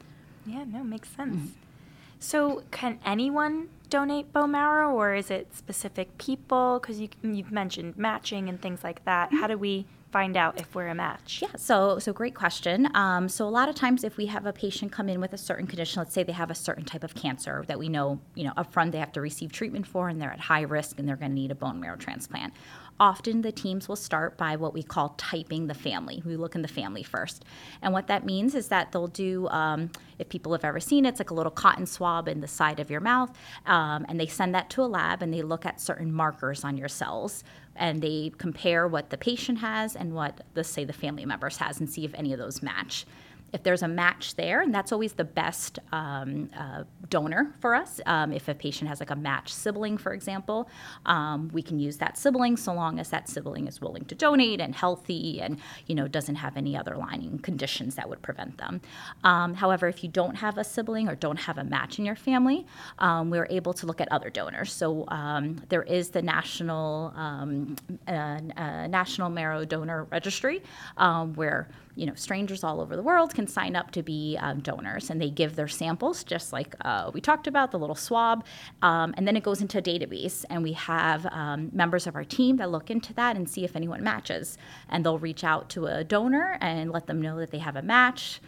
Yeah, 0.47 0.65
no, 0.65 0.83
makes 0.83 1.09
sense. 1.11 1.37
Mm-hmm. 1.37 1.47
So, 2.19 2.63
can 2.71 2.99
anyone 3.05 3.69
donate 3.89 4.33
bone 4.33 4.53
marrow, 4.53 4.93
or 4.93 5.15
is 5.15 5.31
it 5.31 5.55
specific 5.57 6.19
people? 6.19 6.79
Because 6.81 7.01
you 7.01 7.09
you've 7.23 7.51
mentioned 7.51 7.97
matching 7.97 8.49
and 8.49 8.61
things 8.61 8.85
like 8.85 9.05
that. 9.05 9.29
Mm-hmm. 9.29 9.39
How 9.39 9.47
do 9.47 9.57
we 9.57 9.87
find 10.13 10.37
out 10.37 10.61
if 10.61 10.75
we're 10.75 10.89
a 10.89 10.95
match? 10.95 11.41
Yeah, 11.41 11.57
so 11.57 11.99
so 11.99 12.13
great 12.13 12.35
question. 12.35 12.95
Um, 12.95 13.29
so 13.29 13.47
a 13.47 13.51
lot 13.51 13.69
of 13.71 13.75
times, 13.75 14.05
if 14.05 14.19
we 14.19 14.27
have 14.27 14.45
a 14.45 14.53
patient 14.53 14.93
come 14.93 15.09
in 15.09 15.21
with 15.21 15.33
a 15.33 15.39
certain 15.39 15.67
condition, 15.67 16.01
let's 16.01 16.13
say 16.13 16.23
they 16.23 16.33
have 16.33 16.51
a 16.51 16.55
certain 16.55 16.85
type 16.85 17.05
of 17.05 17.15
cancer 17.15 17.65
that 17.69 17.79
we 17.79 17.89
know, 17.89 18.21
you 18.35 18.45
know, 18.45 18.53
upfront 18.59 18.93
they 18.93 18.99
have 18.99 19.13
to 19.13 19.21
receive 19.21 19.51
treatment 19.51 19.87
for, 19.87 20.09
and 20.09 20.21
they're 20.21 20.33
at 20.33 20.41
high 20.41 20.63
risk, 20.63 20.99
and 20.99 21.09
they're 21.09 21.17
going 21.17 21.31
to 21.31 21.35
need 21.35 21.51
a 21.51 21.55
bone 21.55 21.81
marrow 21.81 21.97
transplant. 21.97 22.53
Often 23.01 23.43
the 23.43 23.51
teams 23.51 23.89
will 23.89 23.97
start 23.97 24.37
by 24.37 24.57
what 24.57 24.75
we 24.75 24.83
call 24.83 25.15
typing 25.17 25.67
the 25.67 25.75
family. 25.75 26.23
We 26.25 26.37
look 26.37 26.55
in 26.55 26.63
the 26.63 26.69
family 26.69 27.03
first, 27.03 27.45
and 27.83 27.93
what 27.93 28.07
that 28.07 28.25
means 28.25 28.55
is 28.55 28.69
that 28.69 28.93
they'll 28.93 29.09
do. 29.09 29.49
Um, 29.49 29.91
if 30.19 30.29
people 30.29 30.53
have 30.53 30.65
ever 30.65 30.81
seen 30.81 31.07
it, 31.07 31.09
it's 31.09 31.21
like 31.21 31.31
a 31.31 31.35
little 31.35 31.51
cotton 31.51 31.87
swab 31.87 32.29
in 32.29 32.43
the 32.43 32.47
side 32.47 32.79
of 32.79 32.91
your 32.91 33.01
mouth, 33.01 33.31
um, 33.65 34.05
and 34.09 34.21
they 34.21 34.27
send 34.27 34.55
that 34.55 34.69
to 34.71 34.83
a 34.83 34.85
lab, 34.85 35.23
and 35.23 35.33
they 35.33 35.43
look 35.43 35.65
at 35.65 35.81
certain 35.81 36.13
markers 36.13 36.63
on 36.63 36.77
your 36.77 36.89
cells 36.89 37.43
and 37.77 38.03
they 38.03 38.33
compare 38.37 38.87
what 38.87 39.11
the 39.11 39.17
patient 39.17 39.59
has 39.59 39.97
and 39.97 40.13
what 40.13 40.43
the 40.55 40.63
say 40.63 40.85
the 40.85 40.93
family 40.93 41.25
members 41.25 41.57
has 41.57 41.81
and 41.81 41.89
see 41.89 42.05
if 42.05 42.13
any 42.15 42.33
of 42.33 42.39
those 42.39 42.63
match 42.63 43.07
if 43.53 43.63
there's 43.63 43.83
a 43.83 43.89
match 43.89 44.37
there, 44.37 44.61
and 44.61 44.75
that's 44.75 44.93
always 44.93 45.15
the 45.15 45.25
best 45.25 45.79
um, 45.93 46.51
uh, 46.57 46.85
donor 47.09 47.55
for 47.61 47.75
us. 47.75 48.01
Um, 48.07 48.33
if 48.33 48.49
a 48.49 48.55
patient 48.55 48.89
has 48.89 49.01
like 49.01 49.11
a 49.11 49.17
matched 49.17 49.55
sibling, 49.55 49.99
for 49.99 50.13
example, 50.13 50.69
um, 51.07 51.51
we 51.53 51.63
can 51.63 51.79
use 51.79 51.97
that 51.99 52.17
sibling 52.17 52.57
so 52.57 52.73
long 52.73 52.99
as 52.99 53.11
that 53.11 53.29
sibling 53.29 53.67
is 53.67 53.81
willing 53.81 54.05
to 54.07 54.15
donate 54.15 54.61
and 54.61 54.75
healthy 54.75 55.41
and 55.41 55.59
you 55.87 55.95
know 55.95 56.07
doesn't 56.09 56.37
have 56.37 56.57
any 56.57 56.77
other 56.77 56.97
lining 56.97 57.39
conditions 57.39 57.95
that 57.97 58.09
would 58.09 58.23
prevent 58.23 58.59
them. 58.59 58.81
Um, 59.25 59.55
however, 59.55 59.89
if 59.89 60.03
you 60.05 60.11
don't 60.11 60.37
have 60.37 60.59
a 60.59 60.65
sibling 60.65 61.09
or 61.09 61.15
don't 61.15 61.41
have 61.41 61.59
a 61.59 61.65
match 61.65 61.99
in 61.99 62.05
your 62.05 62.17
family, 62.17 62.67
um, 62.99 63.31
we're 63.31 63.49
able 63.51 63.73
to 63.75 63.87
look 63.87 64.01
at 64.01 64.11
other 64.13 64.31
donors. 64.31 64.73
So 64.73 65.05
um, 65.09 65.63
there 65.69 65.83
is 65.83 66.11
the 66.11 66.23
national 66.23 67.13
uh, 67.17 68.11
uh, 68.11 68.87
national 68.87 69.31
marrow 69.31 69.65
donor 69.65 70.05
registry 70.05 70.63
where 71.35 71.69
you 72.01 72.07
know, 72.07 72.15
strangers 72.15 72.65
all 72.65 72.81
over 72.81 72.97
the 72.97 73.03
world 73.03 73.35
can 73.35 73.47
sign 73.47 73.77
up 73.77 73.91
to 73.91 74.03
be 74.03 74.39
um, 74.41 74.61
donors, 74.61 75.11
and 75.11 75.21
they 75.21 75.29
give 75.29 75.55
their 75.55 75.69
samples, 75.69 76.25
just 76.25 76.51
like 76.51 76.75
uh, 76.81 77.11
we 77.13 77.21
talked 77.21 77.47
about, 77.47 77.73
the 77.73 77.79
little 77.79 77.95
swab, 77.95 78.43
um, 78.81 79.13
and 79.19 79.29
then 79.29 79.37
it 79.37 79.43
goes 79.43 79.61
into 79.61 79.77
a 79.77 79.83
database, 79.83 80.47
and 80.49 80.63
we 80.63 80.73
have 80.73 81.27
um, 81.27 81.69
members 81.75 82.07
of 82.07 82.17
our 82.17 82.25
team 82.25 82.57
that 82.57 82.71
look 82.71 82.91
into 82.91 83.13
that 83.13 83.37
and 83.37 83.51
see 83.51 83.65
if 83.65 83.77
anyone 83.77 84.03
matches, 84.03 84.57
and 84.89 85.05
they'll 85.05 85.19
reach 85.19 85.45
out 85.45 85.69
to 85.69 85.85
a 85.85 86.03
donor 86.03 86.57
and 86.63 86.91
let 86.91 87.07
them 87.07 87.21
know 87.21 87.39
that 87.39 87.51
they 87.51 87.59
have 87.59 87.77
a 87.77 87.83
match 87.83 88.41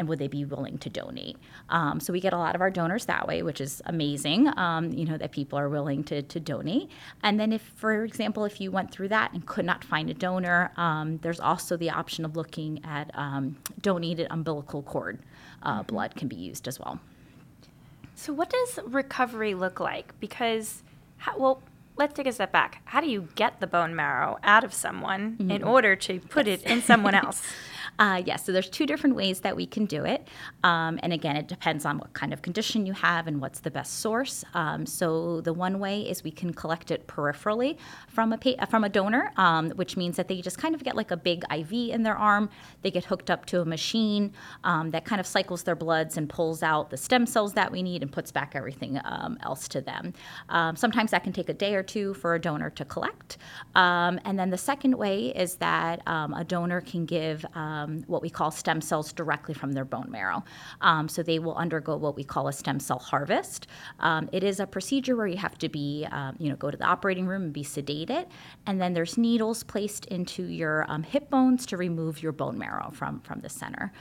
and 0.00 0.08
would 0.08 0.18
they 0.18 0.28
be 0.28 0.46
willing 0.46 0.78
to 0.78 0.88
donate? 0.88 1.36
Um, 1.68 2.00
so 2.00 2.10
we 2.10 2.20
get 2.20 2.32
a 2.32 2.38
lot 2.38 2.54
of 2.54 2.62
our 2.62 2.70
donors 2.70 3.04
that 3.04 3.28
way, 3.28 3.42
which 3.42 3.60
is 3.60 3.82
amazing. 3.84 4.48
Um, 4.58 4.90
you 4.92 5.04
know 5.04 5.18
that 5.18 5.30
people 5.30 5.58
are 5.58 5.68
willing 5.68 6.02
to 6.04 6.22
to 6.22 6.40
donate. 6.40 6.90
And 7.22 7.38
then 7.38 7.52
if, 7.52 7.60
for 7.76 8.02
example, 8.02 8.46
if 8.46 8.62
you 8.62 8.70
went 8.70 8.90
through 8.90 9.08
that 9.08 9.34
and 9.34 9.44
could 9.44 9.66
not 9.66 9.84
find 9.84 10.08
a 10.08 10.14
donor, 10.14 10.72
um, 10.78 11.18
there's 11.18 11.38
also 11.38 11.76
the 11.76 11.90
option 11.90 12.24
of 12.24 12.34
looking 12.34 12.82
at 12.82 13.10
um, 13.14 13.58
donated 13.82 14.26
umbilical 14.30 14.82
cord 14.82 15.18
uh, 15.62 15.80
mm-hmm. 15.80 15.82
blood 15.82 16.16
can 16.16 16.28
be 16.28 16.36
used 16.36 16.66
as 16.66 16.80
well. 16.80 16.98
So 18.14 18.32
what 18.32 18.48
does 18.48 18.78
recovery 18.86 19.54
look 19.54 19.80
like? 19.80 20.18
Because 20.18 20.82
how, 21.18 21.38
well, 21.38 21.62
let's 21.96 22.14
take 22.14 22.26
a 22.26 22.32
step 22.32 22.52
back. 22.52 22.80
How 22.86 23.02
do 23.02 23.08
you 23.08 23.28
get 23.34 23.60
the 23.60 23.66
bone 23.66 23.94
marrow 23.94 24.38
out 24.42 24.64
of 24.64 24.72
someone 24.72 25.32
mm-hmm. 25.32 25.50
in 25.50 25.62
order 25.62 25.94
to 25.96 26.20
put 26.20 26.46
yes. 26.46 26.62
it 26.62 26.70
in 26.70 26.82
someone 26.82 27.14
else? 27.26 27.42
Uh, 28.00 28.22
yes, 28.24 28.46
so 28.46 28.50
there's 28.50 28.70
two 28.70 28.86
different 28.86 29.14
ways 29.14 29.40
that 29.40 29.54
we 29.54 29.66
can 29.66 29.84
do 29.84 30.06
it. 30.06 30.26
Um, 30.64 30.98
and 31.02 31.12
again, 31.12 31.36
it 31.36 31.48
depends 31.48 31.84
on 31.84 31.98
what 31.98 32.14
kind 32.14 32.32
of 32.32 32.40
condition 32.40 32.86
you 32.86 32.94
have 32.94 33.26
and 33.26 33.42
what's 33.42 33.60
the 33.60 33.70
best 33.70 33.98
source. 33.98 34.42
Um, 34.54 34.86
so 34.86 35.42
the 35.42 35.52
one 35.52 35.78
way 35.78 36.00
is 36.00 36.24
we 36.24 36.30
can 36.30 36.54
collect 36.54 36.90
it 36.90 37.06
peripherally 37.06 37.76
from 38.08 38.32
a 38.32 38.38
pa- 38.38 38.64
from 38.70 38.84
a 38.84 38.88
donor, 38.88 39.32
um, 39.36 39.68
which 39.72 39.98
means 39.98 40.16
that 40.16 40.28
they 40.28 40.40
just 40.40 40.56
kind 40.56 40.74
of 40.74 40.82
get 40.82 40.96
like 40.96 41.10
a 41.10 41.16
big 41.16 41.44
IV 41.54 41.72
in 41.72 42.02
their 42.02 42.16
arm. 42.16 42.48
They 42.80 42.90
get 42.90 43.04
hooked 43.04 43.28
up 43.28 43.44
to 43.46 43.60
a 43.60 43.66
machine 43.66 44.32
um, 44.64 44.90
that 44.92 45.04
kind 45.04 45.20
of 45.20 45.26
cycles 45.26 45.62
their 45.62 45.76
bloods 45.76 46.16
and 46.16 46.26
pulls 46.26 46.62
out 46.62 46.88
the 46.88 46.96
stem 46.96 47.26
cells 47.26 47.52
that 47.52 47.70
we 47.70 47.82
need 47.82 48.00
and 48.00 48.10
puts 48.10 48.32
back 48.32 48.52
everything 48.54 48.98
um, 49.04 49.36
else 49.42 49.68
to 49.68 49.82
them. 49.82 50.14
Um, 50.48 50.74
sometimes 50.74 51.10
that 51.10 51.22
can 51.22 51.34
take 51.34 51.50
a 51.50 51.54
day 51.54 51.74
or 51.74 51.82
two 51.82 52.14
for 52.14 52.34
a 52.34 52.40
donor 52.40 52.70
to 52.70 52.84
collect. 52.86 53.36
and 53.74 54.38
then 54.38 54.48
the 54.48 54.58
second 54.58 54.94
way 54.94 55.26
is 55.26 55.56
that 55.56 56.00
a 56.06 56.44
donor 56.48 56.80
can 56.80 57.04
give 57.04 57.44
um, 57.90 58.04
what 58.06 58.22
we 58.22 58.30
call 58.30 58.50
stem 58.50 58.80
cells 58.80 59.12
directly 59.12 59.54
from 59.54 59.72
their 59.72 59.84
bone 59.84 60.10
marrow. 60.10 60.44
Um, 60.80 61.08
so 61.08 61.22
they 61.22 61.38
will 61.38 61.54
undergo 61.54 61.96
what 61.96 62.16
we 62.16 62.24
call 62.24 62.48
a 62.48 62.52
stem 62.52 62.80
cell 62.80 62.98
harvest. 62.98 63.66
Um, 63.98 64.28
it 64.32 64.44
is 64.44 64.60
a 64.60 64.66
procedure 64.66 65.16
where 65.16 65.26
you 65.26 65.36
have 65.36 65.58
to 65.58 65.68
be, 65.68 66.06
um, 66.10 66.36
you 66.38 66.48
know, 66.48 66.56
go 66.56 66.70
to 66.70 66.76
the 66.76 66.84
operating 66.84 67.26
room 67.26 67.42
and 67.42 67.52
be 67.52 67.64
sedated, 67.64 68.26
and 68.66 68.80
then 68.80 68.94
there's 68.94 69.18
needles 69.18 69.62
placed 69.62 70.06
into 70.06 70.44
your 70.44 70.84
um, 70.88 71.02
hip 71.02 71.30
bones 71.30 71.66
to 71.66 71.76
remove 71.76 72.22
your 72.22 72.32
bone 72.32 72.58
marrow 72.58 72.90
from 72.92 73.20
from 73.20 73.40
the 73.40 73.48
center. 73.48 73.92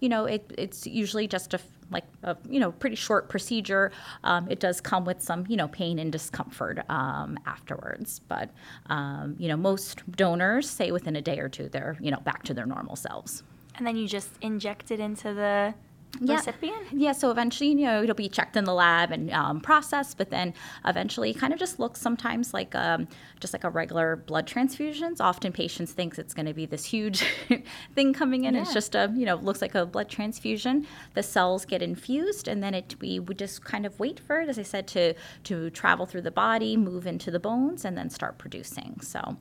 You 0.00 0.08
know, 0.08 0.24
it, 0.26 0.52
it's 0.58 0.86
usually 0.86 1.28
just 1.28 1.54
a 1.54 1.60
like 1.92 2.04
a 2.22 2.36
you 2.48 2.60
know 2.60 2.72
pretty 2.72 2.96
short 2.96 3.28
procedure. 3.28 3.92
Um, 4.24 4.50
it 4.50 4.60
does 4.60 4.80
come 4.80 5.04
with 5.04 5.22
some 5.22 5.44
you 5.48 5.56
know 5.56 5.68
pain 5.68 5.98
and 5.98 6.10
discomfort 6.10 6.80
um, 6.90 7.38
afterwards, 7.46 8.20
but 8.28 8.50
um, 8.86 9.36
you 9.38 9.48
know 9.48 9.56
most 9.56 10.02
donors 10.12 10.68
say 10.68 10.90
within 10.90 11.16
a 11.16 11.22
day 11.22 11.38
or 11.38 11.48
two 11.48 11.68
they're 11.68 11.96
you 12.00 12.10
know 12.10 12.20
back 12.20 12.42
to 12.44 12.54
their 12.54 12.66
normal 12.66 12.96
selves. 12.96 13.42
And 13.76 13.86
then 13.86 13.96
you 13.96 14.06
just 14.06 14.30
inject 14.42 14.90
it 14.90 15.00
into 15.00 15.32
the 15.32 15.74
yeah. 16.20 16.36
recipient? 16.36 16.86
Yeah, 16.92 17.12
so 17.12 17.30
eventually, 17.30 17.70
you 17.70 17.86
know, 17.86 18.02
it'll 18.02 18.14
be 18.14 18.28
checked 18.28 18.56
in 18.56 18.64
the 18.64 18.74
lab 18.74 19.10
and 19.10 19.30
um, 19.30 19.60
processed, 19.60 20.18
but 20.18 20.30
then 20.30 20.54
eventually 20.84 21.30
it 21.30 21.38
kind 21.38 21.52
of 21.52 21.58
just 21.58 21.78
looks 21.78 22.00
sometimes 22.00 22.52
like 22.52 22.74
um, 22.74 23.08
just 23.40 23.52
like 23.52 23.64
a 23.64 23.70
regular 23.70 24.16
blood 24.16 24.46
transfusions. 24.46 25.20
Often 25.20 25.52
patients 25.52 25.92
think 25.92 26.18
it's 26.18 26.34
going 26.34 26.46
to 26.46 26.54
be 26.54 26.66
this 26.66 26.84
huge 26.84 27.24
thing 27.94 28.12
coming 28.12 28.44
in. 28.44 28.54
Yeah. 28.54 28.62
It's 28.62 28.74
just 28.74 28.94
a, 28.94 29.12
you 29.14 29.26
know, 29.26 29.36
looks 29.36 29.62
like 29.62 29.74
a 29.74 29.86
blood 29.86 30.08
transfusion. 30.08 30.86
The 31.14 31.22
cells 31.22 31.64
get 31.64 31.82
infused 31.82 32.48
and 32.48 32.62
then 32.62 32.74
it 32.74 32.94
we 33.00 33.18
would 33.18 33.38
just 33.38 33.64
kind 33.64 33.86
of 33.86 33.98
wait 33.98 34.20
for 34.20 34.40
it, 34.40 34.48
as 34.48 34.58
I 34.58 34.62
said, 34.62 34.86
to, 34.88 35.14
to 35.44 35.70
travel 35.70 36.06
through 36.06 36.22
the 36.22 36.30
body, 36.30 36.76
move 36.76 37.06
into 37.06 37.30
the 37.30 37.40
bones, 37.40 37.84
and 37.84 37.96
then 37.96 38.10
start 38.10 38.38
producing. 38.38 39.00
So. 39.00 39.36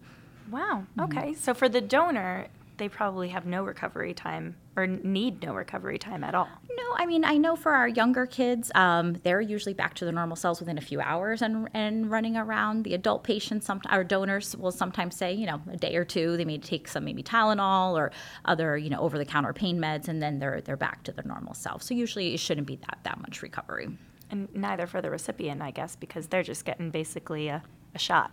Wow. 0.49 0.85
Mm-hmm. 0.97 1.01
Okay. 1.01 1.31
Mm-hmm. 1.31 1.41
So 1.41 1.53
for 1.53 1.69
the 1.69 1.81
donor, 1.81 2.47
they 2.81 2.89
probably 2.89 3.29
have 3.29 3.45
no 3.45 3.63
recovery 3.63 4.11
time 4.11 4.55
or 4.75 4.87
need 4.87 5.43
no 5.43 5.53
recovery 5.53 5.99
time 5.99 6.23
at 6.23 6.33
all. 6.33 6.47
No, 6.75 6.83
I 6.95 7.05
mean, 7.05 7.23
I 7.23 7.37
know 7.37 7.55
for 7.55 7.73
our 7.73 7.87
younger 7.87 8.25
kids, 8.25 8.71
um, 8.73 9.17
they're 9.21 9.39
usually 9.39 9.75
back 9.75 9.93
to 9.95 10.05
their 10.05 10.13
normal 10.15 10.35
cells 10.35 10.59
within 10.59 10.79
a 10.79 10.81
few 10.81 10.99
hours 10.99 11.43
and, 11.43 11.69
and 11.75 12.09
running 12.09 12.35
around. 12.35 12.81
The 12.83 12.95
adult 12.95 13.23
patients, 13.23 13.67
some, 13.67 13.81
our 13.85 14.03
donors 14.03 14.57
will 14.57 14.71
sometimes 14.71 15.15
say, 15.15 15.31
you 15.31 15.45
know, 15.45 15.61
a 15.71 15.77
day 15.77 15.95
or 15.95 16.03
two, 16.03 16.37
they 16.37 16.45
may 16.45 16.57
take 16.57 16.87
some 16.87 17.05
maybe 17.05 17.21
Tylenol 17.21 17.93
or 17.93 18.11
other, 18.45 18.75
you 18.75 18.89
know, 18.89 18.99
over 18.99 19.19
the 19.19 19.25
counter 19.25 19.53
pain 19.53 19.77
meds, 19.77 20.07
and 20.07 20.19
then 20.19 20.39
they're, 20.39 20.59
they're 20.61 20.75
back 20.75 21.03
to 21.03 21.11
their 21.11 21.25
normal 21.25 21.53
self. 21.53 21.83
So 21.83 21.93
usually 21.93 22.33
it 22.33 22.39
shouldn't 22.39 22.65
be 22.65 22.77
that, 22.77 22.97
that 23.03 23.21
much 23.21 23.43
recovery. 23.43 23.89
And 24.31 24.47
neither 24.55 24.87
for 24.87 25.03
the 25.03 25.11
recipient, 25.11 25.61
I 25.61 25.69
guess, 25.69 25.95
because 25.95 26.25
they're 26.25 26.41
just 26.41 26.65
getting 26.65 26.89
basically 26.89 27.47
a, 27.49 27.61
a 27.93 27.99
shot 27.99 28.31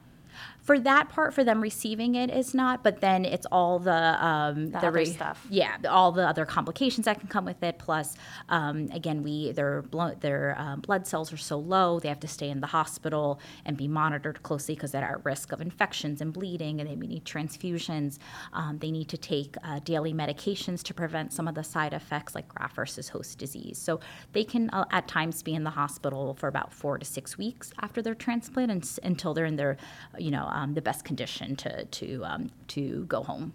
for 0.69 0.79
that 0.79 1.09
part 1.09 1.33
for 1.33 1.45
them 1.45 1.63
receiving 1.63 2.15
it 2.15 2.31
is 2.31 2.53
not 2.53 2.85
but 2.85 3.01
then 3.01 3.25
it's 3.25 3.47
all 3.51 3.79
the 3.79 4.23
um 4.23 4.71
the, 4.71 4.81
the 4.81 4.91
re- 4.91 5.05
stuff. 5.07 5.47
yeah 5.49 5.77
all 5.89 6.13
the 6.13 6.29
other 6.29 6.45
complications 6.45 7.07
that 7.07 7.19
can 7.19 7.27
come 7.27 7.47
with 7.47 7.63
it 7.63 7.79
plus 7.79 8.17
um, 8.51 8.87
again 8.93 9.23
we 9.23 9.51
their 9.53 9.81
blood 9.81 10.21
their 10.21 10.55
um, 10.59 10.81
blood 10.81 11.07
cells 11.07 11.33
are 11.33 11.39
so 11.39 11.59
low 11.59 11.99
they 11.99 12.09
have 12.09 12.21
to 12.21 12.29
stay 12.29 12.51
in 12.51 12.61
the 12.61 12.67
hospital 12.67 13.41
and 13.65 13.79
be 13.79 13.89
monitored 13.89 14.43
closely 14.43 14.75
because 14.75 14.93
they're 14.93 15.03
at 15.03 15.25
risk 15.25 15.53
of 15.53 15.61
infections 15.61 16.21
and 16.21 16.33
bleeding 16.33 16.81
and 16.81 16.89
they 16.89 16.97
may 16.97 17.07
need 17.07 17.25
transfusions. 17.25 18.19
Um, 18.53 18.79
they 18.79 18.91
need 18.91 19.09
to 19.09 19.17
take 19.17 19.57
uh, 19.65 19.81
daily 19.81 20.13
medications 20.13 20.83
to 20.85 20.95
prevent 20.95 21.33
some 21.33 21.49
of 21.49 21.55
the 21.55 21.65
side 21.65 21.93
effects 21.93 22.35
like 22.35 22.47
graft 22.49 22.77
versus 22.77 23.09
host 23.09 23.39
disease. 23.39 23.79
So 23.79 24.01
they 24.33 24.45
can 24.45 24.71
uh, 24.71 24.85
at 24.91 25.09
times 25.09 25.43
be 25.43 25.55
in 25.55 25.65
the 25.65 25.71
hospital 25.71 26.35
for 26.35 26.49
about 26.49 26.73
four 26.73 26.99
to 26.99 27.05
six 27.05 27.37
weeks 27.37 27.73
after 27.81 28.01
their 28.03 28.15
transplant 28.15 28.71
and, 28.71 28.99
until 29.03 29.35
they're 29.35 29.47
in 29.47 29.57
their 29.57 29.77
you 30.19 30.29
you 30.29 30.33
know 30.33 30.47
um, 30.59 30.75
the 30.75 30.83
best 30.83 31.05
condition 31.05 31.57
to 31.57 31.85
to 31.85 32.25
um, 32.25 32.51
to 32.69 33.05
go 33.05 33.23
home. 33.23 33.53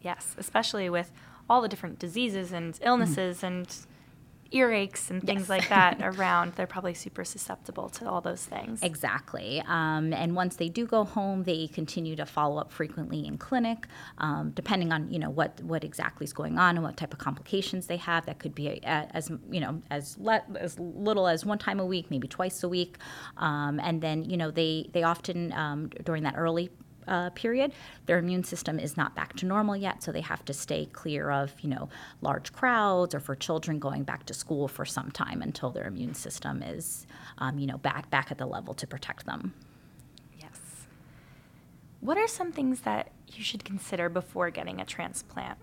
Yes, 0.00 0.34
especially 0.38 0.88
with 0.88 1.12
all 1.48 1.60
the 1.60 1.68
different 1.68 1.98
diseases 1.98 2.52
and 2.52 2.78
illnesses 2.82 3.38
mm-hmm. 3.38 3.46
and 3.46 3.76
earaches 4.52 5.10
and 5.10 5.22
things 5.22 5.42
yes. 5.42 5.48
like 5.48 5.68
that 5.68 6.00
around, 6.02 6.54
they're 6.54 6.66
probably 6.66 6.94
super 6.94 7.24
susceptible 7.24 7.88
to 7.88 8.08
all 8.08 8.20
those 8.20 8.44
things. 8.44 8.82
Exactly. 8.82 9.62
Um, 9.66 10.12
and 10.12 10.34
once 10.34 10.56
they 10.56 10.68
do 10.68 10.86
go 10.86 11.04
home, 11.04 11.44
they 11.44 11.68
continue 11.68 12.16
to 12.16 12.26
follow 12.26 12.60
up 12.60 12.72
frequently 12.72 13.26
in 13.26 13.38
clinic, 13.38 13.86
um, 14.18 14.50
depending 14.50 14.92
on 14.92 15.10
you 15.10 15.18
know 15.18 15.30
what 15.30 15.60
what 15.62 15.84
exactly 15.84 16.24
is 16.24 16.32
going 16.32 16.58
on 16.58 16.76
and 16.76 16.84
what 16.84 16.96
type 16.96 17.12
of 17.12 17.18
complications 17.18 17.86
they 17.86 17.96
have. 17.98 18.26
That 18.26 18.38
could 18.38 18.54
be 18.54 18.68
a, 18.68 18.80
a, 18.82 19.08
as 19.16 19.30
you 19.50 19.60
know 19.60 19.82
as 19.90 20.18
le- 20.18 20.44
as 20.58 20.78
little 20.78 21.28
as 21.28 21.44
one 21.44 21.58
time 21.58 21.80
a 21.80 21.86
week, 21.86 22.10
maybe 22.10 22.28
twice 22.28 22.62
a 22.62 22.68
week, 22.68 22.96
um, 23.36 23.80
and 23.80 24.02
then 24.02 24.28
you 24.28 24.36
know 24.36 24.50
they 24.50 24.88
they 24.92 25.02
often 25.02 25.52
um, 25.52 25.88
during 26.04 26.22
that 26.24 26.34
early 26.36 26.70
uh, 27.08 27.30
period, 27.30 27.72
their 28.06 28.18
immune 28.18 28.44
system 28.44 28.78
is 28.78 28.96
not 28.96 29.14
back 29.14 29.34
to 29.36 29.46
normal 29.46 29.76
yet, 29.76 30.02
so 30.02 30.12
they 30.12 30.20
have 30.20 30.44
to 30.44 30.52
stay 30.52 30.86
clear 30.86 31.30
of 31.30 31.52
you 31.60 31.68
know 31.68 31.88
large 32.20 32.52
crowds 32.52 33.14
or 33.14 33.20
for 33.20 33.34
children 33.34 33.78
going 33.78 34.04
back 34.04 34.26
to 34.26 34.34
school 34.34 34.68
for 34.68 34.84
some 34.84 35.10
time 35.10 35.42
until 35.42 35.70
their 35.70 35.86
immune 35.86 36.14
system 36.14 36.62
is 36.62 37.06
um, 37.38 37.58
you 37.58 37.66
know 37.66 37.78
back 37.78 38.10
back 38.10 38.30
at 38.30 38.38
the 38.38 38.46
level 38.46 38.74
to 38.74 38.86
protect 38.86 39.26
them. 39.26 39.54
Yes. 40.38 40.86
What 42.00 42.18
are 42.18 42.28
some 42.28 42.52
things 42.52 42.80
that 42.80 43.10
you 43.28 43.42
should 43.44 43.64
consider 43.64 44.08
before 44.08 44.50
getting 44.50 44.80
a 44.80 44.84
transplant? 44.84 45.58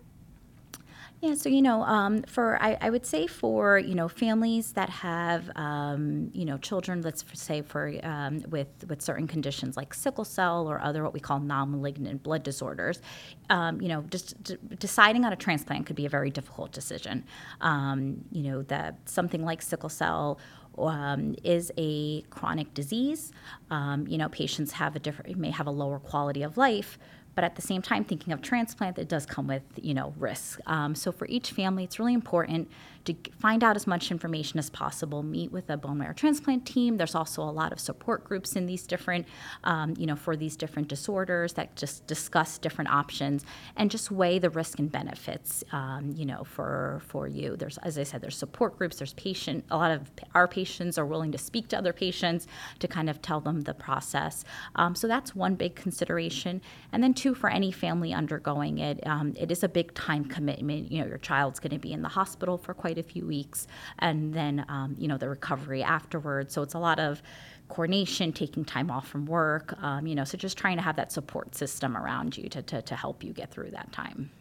Yeah, 1.19 1.33
so 1.33 1.49
you 1.49 1.63
know, 1.63 1.81
um, 1.81 2.21
for 2.23 2.61
I, 2.61 2.77
I, 2.79 2.91
would 2.91 3.03
say 3.03 3.25
for 3.25 3.79
you 3.79 3.95
know 3.95 4.07
families 4.07 4.73
that 4.73 4.87
have 4.91 5.49
um, 5.55 6.29
you 6.31 6.45
know 6.45 6.59
children, 6.59 7.01
let's 7.01 7.25
say 7.33 7.63
for 7.63 7.91
um, 8.03 8.43
with 8.49 8.67
with 8.87 9.01
certain 9.01 9.25
conditions 9.25 9.75
like 9.75 9.95
sickle 9.95 10.25
cell 10.25 10.67
or 10.67 10.79
other 10.79 11.03
what 11.03 11.15
we 11.15 11.19
call 11.19 11.39
non-malignant 11.39 12.21
blood 12.21 12.43
disorders, 12.43 13.01
um, 13.49 13.81
you 13.81 13.87
know, 13.87 14.03
just 14.11 14.41
d- 14.43 14.57
deciding 14.77 15.25
on 15.25 15.33
a 15.33 15.35
transplant 15.35 15.87
could 15.87 15.95
be 15.95 16.05
a 16.05 16.09
very 16.09 16.29
difficult 16.29 16.71
decision. 16.71 17.23
Um, 17.61 18.23
you 18.31 18.43
know, 18.43 18.61
that 18.63 18.99
something 19.09 19.43
like 19.43 19.63
sickle 19.63 19.89
cell 19.89 20.37
um, 20.77 21.35
is 21.43 21.71
a 21.77 22.21
chronic 22.29 22.75
disease. 22.75 23.31
Um, 23.71 24.05
you 24.07 24.19
know, 24.19 24.29
patients 24.29 24.73
have 24.73 24.95
a 24.95 24.99
different 24.99 25.35
may 25.35 25.49
have 25.49 25.65
a 25.65 25.71
lower 25.71 25.97
quality 25.97 26.43
of 26.43 26.57
life, 26.57 26.99
but 27.37 27.43
at 27.43 27.55
the 27.55 27.61
same 27.61 27.83
time 27.83 28.03
thinking 28.03 28.33
of 28.33 28.41
transplant 28.41 28.97
it 28.97 29.07
does 29.07 29.27
come 29.27 29.45
with 29.45 29.61
you 29.79 29.93
know 29.93 30.11
risks 30.17 30.59
um, 30.65 30.95
so 30.95 31.11
for 31.11 31.27
each 31.27 31.51
family 31.51 31.83
it's 31.83 31.99
really 31.99 32.15
important 32.15 32.67
to 33.07 33.15
find 33.39 33.63
out 33.63 33.77
as 33.77 33.87
much 33.87 34.11
information 34.11 34.59
as 34.59 34.69
possible 34.69 35.23
meet 35.23 35.49
with 35.51 35.69
a 35.69 35.77
bone 35.77 35.97
marrow 35.97 36.13
transplant 36.13 36.65
team. 36.65 36.97
There's 36.97 37.15
also 37.15 37.41
a 37.41 37.49
lot 37.51 37.71
of 37.71 37.79
support 37.79 38.25
groups 38.25 38.57
in 38.57 38.65
these 38.65 38.85
different 38.85 39.25
um, 39.63 39.93
you 39.97 40.05
know 40.05 40.15
for 40.15 40.35
these 40.35 40.57
different 40.57 40.89
disorders 40.89 41.53
that 41.53 41.75
just 41.75 42.05
discuss 42.05 42.57
different 42.57 42.91
options 42.91 43.45
and 43.77 43.89
just 43.89 44.11
weigh 44.11 44.39
the 44.39 44.49
risk 44.49 44.79
and 44.79 44.91
benefits 44.91 45.63
um, 45.71 46.11
you 46.15 46.25
know 46.25 46.43
for 46.43 47.01
for 47.07 47.27
you. 47.27 47.55
There's 47.55 47.77
as 47.79 47.97
i 47.97 48.03
said 48.03 48.21
there's 48.21 48.37
support 48.37 48.77
groups 48.77 48.97
there's 48.97 49.13
patient 49.13 49.63
a 49.71 49.77
lot 49.77 49.91
of 49.91 50.11
our 50.35 50.47
patients 50.47 50.97
are 50.97 51.05
willing 51.05 51.31
to 51.31 51.37
speak 51.37 51.69
to 51.69 51.77
other 51.77 51.93
patients 51.93 52.45
to 52.79 52.87
kind 52.87 53.09
of 53.09 53.21
tell 53.21 53.39
them 53.39 53.61
the 53.61 53.73
process. 53.73 54.43
Um, 54.75 54.95
so 54.95 55.07
that's 55.07 55.33
one 55.33 55.55
big 55.55 55.75
consideration. 55.75 56.61
And 56.91 57.01
then 57.01 57.13
two 57.13 57.26
for 57.35 57.49
any 57.49 57.71
family 57.71 58.13
undergoing 58.13 58.79
it 58.79 59.05
um, 59.05 59.33
it 59.37 59.51
is 59.51 59.63
a 59.63 59.69
big 59.69 59.93
time 59.93 60.25
commitment 60.25 60.91
you 60.91 60.99
know 61.01 61.07
your 61.07 61.17
child's 61.19 61.59
going 61.59 61.71
to 61.71 61.79
be 61.79 61.93
in 61.93 62.01
the 62.01 62.09
hospital 62.09 62.57
for 62.57 62.73
quite 62.73 62.97
quite 62.97 62.97
a 62.97 63.03
few 63.03 63.25
weeks, 63.25 63.67
and 63.99 64.33
then 64.33 64.65
um, 64.69 64.95
you 64.97 65.07
know 65.07 65.17
the 65.17 65.29
recovery 65.29 65.83
afterwards. 65.83 66.53
So 66.53 66.61
it's 66.61 66.73
a 66.73 66.79
lot 66.79 66.99
of 66.99 67.21
coordination, 67.67 68.31
taking 68.31 68.63
time 68.63 68.89
off 68.89 69.07
from 69.09 69.25
work, 69.25 69.75
um, 69.83 70.07
you 70.07 70.15
know, 70.15 70.23
so 70.23 70.37
just 70.37 70.57
trying 70.57 70.77
to 70.77 70.81
have 70.81 70.95
that 70.95 71.11
support 71.11 71.53
system 71.53 71.97
around 71.97 72.37
you 72.37 72.47
to, 72.47 72.61
to, 72.61 72.81
to 72.81 72.95
help 72.95 73.25
you 73.25 73.33
get 73.33 73.51
through 73.51 73.71
that 73.71 73.91
time. 73.91 74.31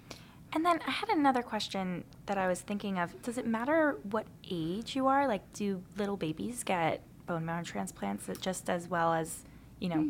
And 0.53 0.65
then 0.65 0.79
I 0.87 0.93
had 0.93 1.09
another 1.09 1.43
question 1.43 2.05
that 2.27 2.39
I 2.39 2.47
was 2.47 2.61
thinking 2.61 3.01
of. 3.01 3.21
Does 3.23 3.37
it 3.37 3.49
matter 3.49 3.99
what 4.13 4.27
age 4.49 4.95
you 4.95 5.09
are? 5.09 5.27
Like, 5.27 5.43
do 5.53 5.83
little 5.97 6.17
babies 6.17 6.63
get 6.63 7.03
bone 7.27 7.45
marrow 7.45 7.65
transplants 7.65 8.29
just 8.41 8.71
as 8.71 8.87
well 8.87 9.13
as, 9.13 9.43
you 9.81 9.89
know, 9.89 10.03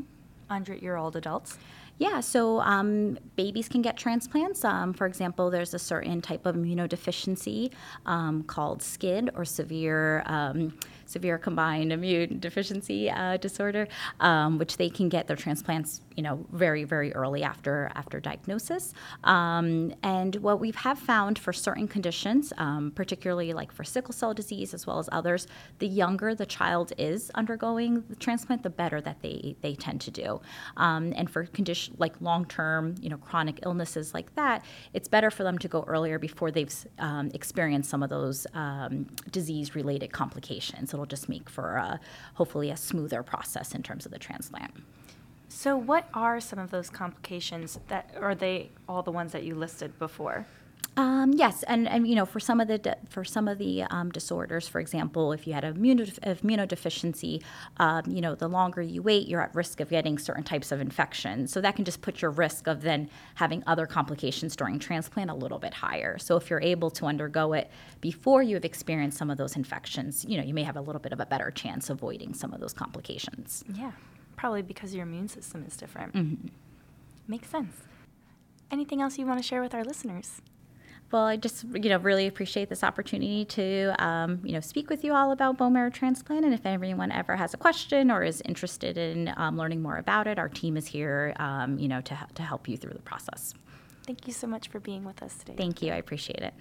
100 0.49 0.83
year 0.83 0.97
old 0.97 1.17
adults? 1.17 1.57
Yeah, 1.99 2.21
so 2.21 2.61
um, 2.61 3.19
babies 3.37 3.69
can 3.69 3.81
get 3.81 3.97
transplants. 3.97 4.65
Um, 4.65 4.93
for 4.93 5.07
example, 5.07 5.51
there's 5.51 5.73
a 5.73 5.79
certain 5.79 6.21
type 6.21 6.45
of 6.45 6.55
immunodeficiency 6.55 7.73
um, 8.05 8.43
called 8.43 8.81
SCID 8.81 9.31
or 9.35 9.47
severe 9.47 10.23
um, 10.27 10.79
severe 11.07 11.39
combined 11.39 11.93
immune 11.93 12.39
deficiency 12.39 13.11
uh, 13.11 13.37
disorder, 13.37 13.89
um, 14.21 14.59
which 14.59 14.77
they 14.77 14.89
can 14.89 15.09
get 15.09 15.27
their 15.27 15.37
transplants, 15.37 16.03
you 16.17 16.23
know, 16.23 16.45
very 16.53 16.85
very 16.85 17.13
early 17.15 17.43
after 17.43 17.91
after 17.95 18.21
diagnosis. 18.21 18.93
Um, 19.25 19.95
and 20.03 20.37
what 20.37 20.61
we 20.61 20.73
have 20.73 20.99
found 20.99 21.39
for 21.39 21.53
certain 21.53 21.89
conditions, 21.89 22.53
particularly 22.95 23.53
like 23.53 23.73
for 23.73 23.85
sickle 23.85 24.13
cell 24.13 24.35
disease 24.35 24.75
as 24.75 24.87
well 24.87 24.99
as 24.99 25.09
others, 25.13 25.47
the 25.79 25.87
younger 25.87 26.35
the 26.35 26.47
child 26.47 26.93
is 26.99 27.31
undergoing 27.35 28.05
the 28.09 28.17
transplant, 28.17 28.63
the 28.63 28.71
better 28.71 29.01
that 29.01 29.23
they 29.23 29.57
they 29.61 29.75
tend 29.75 30.01
to 30.03 30.11
do. 30.11 30.41
and 30.77 31.31
for 31.31 31.47
conditions 31.47 31.97
like 31.99 32.21
long-term, 32.21 32.95
you 33.01 33.09
know, 33.09 33.17
chronic 33.17 33.61
illnesses 33.65 34.15
like 34.15 34.35
that, 34.35 34.65
it's 34.93 35.09
better 35.09 35.31
for 35.31 35.43
them 35.45 35.59
to 35.59 35.69
go 35.69 35.85
earlier 35.87 36.19
before 36.19 36.51
they've 36.51 36.75
um, 36.99 37.31
experienced 37.35 37.91
some 37.91 38.03
of 38.03 38.11
those 38.11 38.47
um, 38.55 39.07
disease-related 39.31 40.13
complications. 40.13 40.93
It'll 40.97 41.07
just 41.07 41.29
make 41.29 41.51
for 41.51 41.77
a, 41.77 42.01
hopefully 42.35 42.71
a 42.71 42.77
smoother 42.77 43.23
process 43.23 43.75
in 43.75 43.83
terms 43.83 44.07
of 44.07 44.13
the 44.13 44.19
transplant. 44.19 44.73
So, 45.49 45.77
what 45.77 46.09
are 46.15 46.41
some 46.41 46.59
of 46.59 46.71
those 46.71 46.91
complications 46.91 47.79
that 47.89 48.15
are 48.19 48.35
they 48.35 48.71
all 48.89 49.03
the 49.03 49.13
ones 49.13 49.33
that 49.33 49.45
you 49.45 49.55
listed 49.55 49.99
before? 49.99 50.47
Um, 50.99 51.35
yes, 51.35 51.63
and, 51.65 51.87
and 51.87 52.09
you 52.09 52.15
know 52.15 52.25
for 52.25 52.41
some 52.41 52.59
of 52.59 52.69
the 52.69 52.79
de- 52.79 52.97
for 53.11 53.23
some 53.23 53.49
of 53.49 53.59
the 53.59 53.83
um, 53.85 54.11
disorders, 54.11 54.67
for 54.67 54.81
example, 54.81 55.33
if 55.33 55.47
you 55.47 55.53
had 55.53 55.63
a 55.65 55.73
immunodeficiency, 55.73 57.43
um, 57.77 58.05
you 58.07 58.23
know 58.23 58.35
the 58.35 58.49
longer 58.49 58.81
you 58.81 59.03
wait, 59.03 59.29
you're 59.29 59.43
at 59.43 59.55
risk 59.55 59.81
of 59.81 59.91
getting 59.91 60.17
certain 60.19 60.43
types 60.43 60.73
of 60.73 60.81
infections. 60.81 61.53
So 61.53 61.61
that 61.61 61.77
can 61.77 61.85
just 61.85 62.01
put 62.01 62.23
your 62.23 62.31
risk 62.31 62.67
of 62.67 62.81
then 62.81 63.11
having 63.35 63.63
other 63.67 63.87
complications 63.87 64.57
during 64.57 64.79
transplant 64.79 65.29
a 65.29 65.35
little 65.35 65.59
bit 65.59 65.75
higher. 65.75 66.17
So 66.17 66.37
if 66.37 66.49
you're 66.49 66.63
able 66.63 66.91
to 66.93 67.05
undergo 67.05 67.53
it 67.53 67.71
before 68.01 68.43
you 68.43 68.55
have 68.55 68.65
experienced 68.65 69.19
some 69.19 69.29
of 69.31 69.37
those 69.37 69.55
infections, 69.55 70.25
you 70.27 70.39
know 70.39 70.45
you 70.45 70.55
may 70.55 70.63
have 70.63 70.77
a 70.77 70.81
little 70.81 71.01
bit 71.01 71.13
of 71.13 71.21
a 71.21 71.27
better 71.27 71.51
chance 71.51 71.91
avoiding 71.91 72.33
some 72.33 72.55
of 72.55 72.61
those 72.61 72.73
complications. 72.73 73.65
Yeah, 73.75 73.93
probably 74.37 74.63
because 74.63 74.95
your 74.95 75.03
immune 75.03 75.29
system 75.29 75.63
is 75.69 75.77
different. 75.77 76.15
Mm-hmm. 76.15 76.49
Makes 77.29 77.51
sense. 77.51 77.75
Anything 78.71 79.03
else 79.03 79.19
you 79.19 79.27
want 79.27 79.39
to 79.39 79.43
share 79.43 79.61
with 79.61 79.75
our 79.75 79.85
listeners? 79.85 80.41
Well, 81.13 81.25
I 81.25 81.37
just 81.37 81.65
you 81.73 81.89
know 81.89 81.99
really 81.99 82.27
appreciate 82.27 82.69
this 82.69 82.83
opportunity 82.83 83.45
to 83.45 83.95
um, 84.05 84.41
you 84.43 84.53
know 84.53 84.61
speak 84.61 84.91
with 84.91 85.05
you 85.05 85.15
all 85.15 85.31
about 85.31 85.57
bone 85.57 85.73
marrow 85.73 85.91
transplant. 85.91 86.45
And 86.45 86.53
if 86.53 86.67
anyone 86.67 87.13
ever 87.13 87.37
has 87.37 87.55
a 87.55 87.57
question 87.57 88.11
or 88.11 88.25
is 88.25 88.41
interested 88.45 88.99
in 88.99 89.33
um, 89.37 89.57
learning 89.57 89.83
more 89.83 89.97
about 89.97 90.27
it, 90.27 90.39
our 90.39 90.49
team 90.49 90.77
is 90.77 90.87
here 90.87 91.35
um, 91.39 91.79
you 91.79 91.89
know 91.89 92.01
to 92.01 92.19
to 92.35 92.43
help 92.43 92.69
you 92.69 92.77
through 92.77 92.95
the 92.95 93.03
process. 93.03 93.55
Thank 94.05 94.27
you 94.27 94.33
so 94.33 94.47
much 94.47 94.69
for 94.69 94.81
being 94.81 95.05
with 95.05 95.23
us 95.23 95.37
today. 95.39 95.55
Thank 95.57 95.83
you. 95.83 95.93
I 95.93 95.97
appreciate 95.97 96.41
it. 96.41 96.55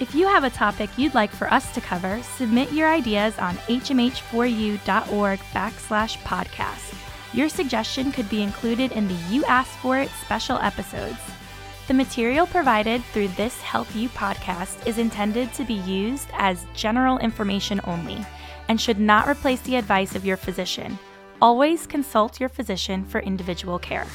If 0.00 0.14
you 0.14 0.26
have 0.26 0.44
a 0.44 0.50
topic 0.50 0.90
you'd 0.96 1.14
like 1.14 1.30
for 1.30 1.52
us 1.52 1.72
to 1.74 1.80
cover, 1.80 2.22
submit 2.36 2.72
your 2.72 2.88
ideas 2.88 3.38
on 3.38 3.56
hmh4u.org 3.56 5.38
backslash 5.38 6.16
podcast. 6.18 6.94
Your 7.34 7.48
suggestion 7.48 8.12
could 8.12 8.28
be 8.28 8.42
included 8.42 8.92
in 8.92 9.08
the 9.08 9.14
You 9.30 9.44
Asked 9.44 9.78
For 9.78 9.98
It 9.98 10.10
special 10.22 10.58
episodes. 10.58 11.18
The 11.92 11.98
material 11.98 12.46
provided 12.46 13.04
through 13.04 13.28
this 13.28 13.60
HealthU 13.60 14.08
podcast 14.08 14.86
is 14.86 14.96
intended 14.96 15.52
to 15.52 15.62
be 15.62 15.74
used 15.74 16.26
as 16.32 16.64
general 16.74 17.18
information 17.18 17.82
only 17.84 18.24
and 18.70 18.80
should 18.80 18.98
not 18.98 19.28
replace 19.28 19.60
the 19.60 19.76
advice 19.76 20.14
of 20.14 20.24
your 20.24 20.38
physician. 20.38 20.98
Always 21.42 21.86
consult 21.86 22.40
your 22.40 22.48
physician 22.48 23.04
for 23.04 23.20
individual 23.20 23.78
care. 23.78 24.06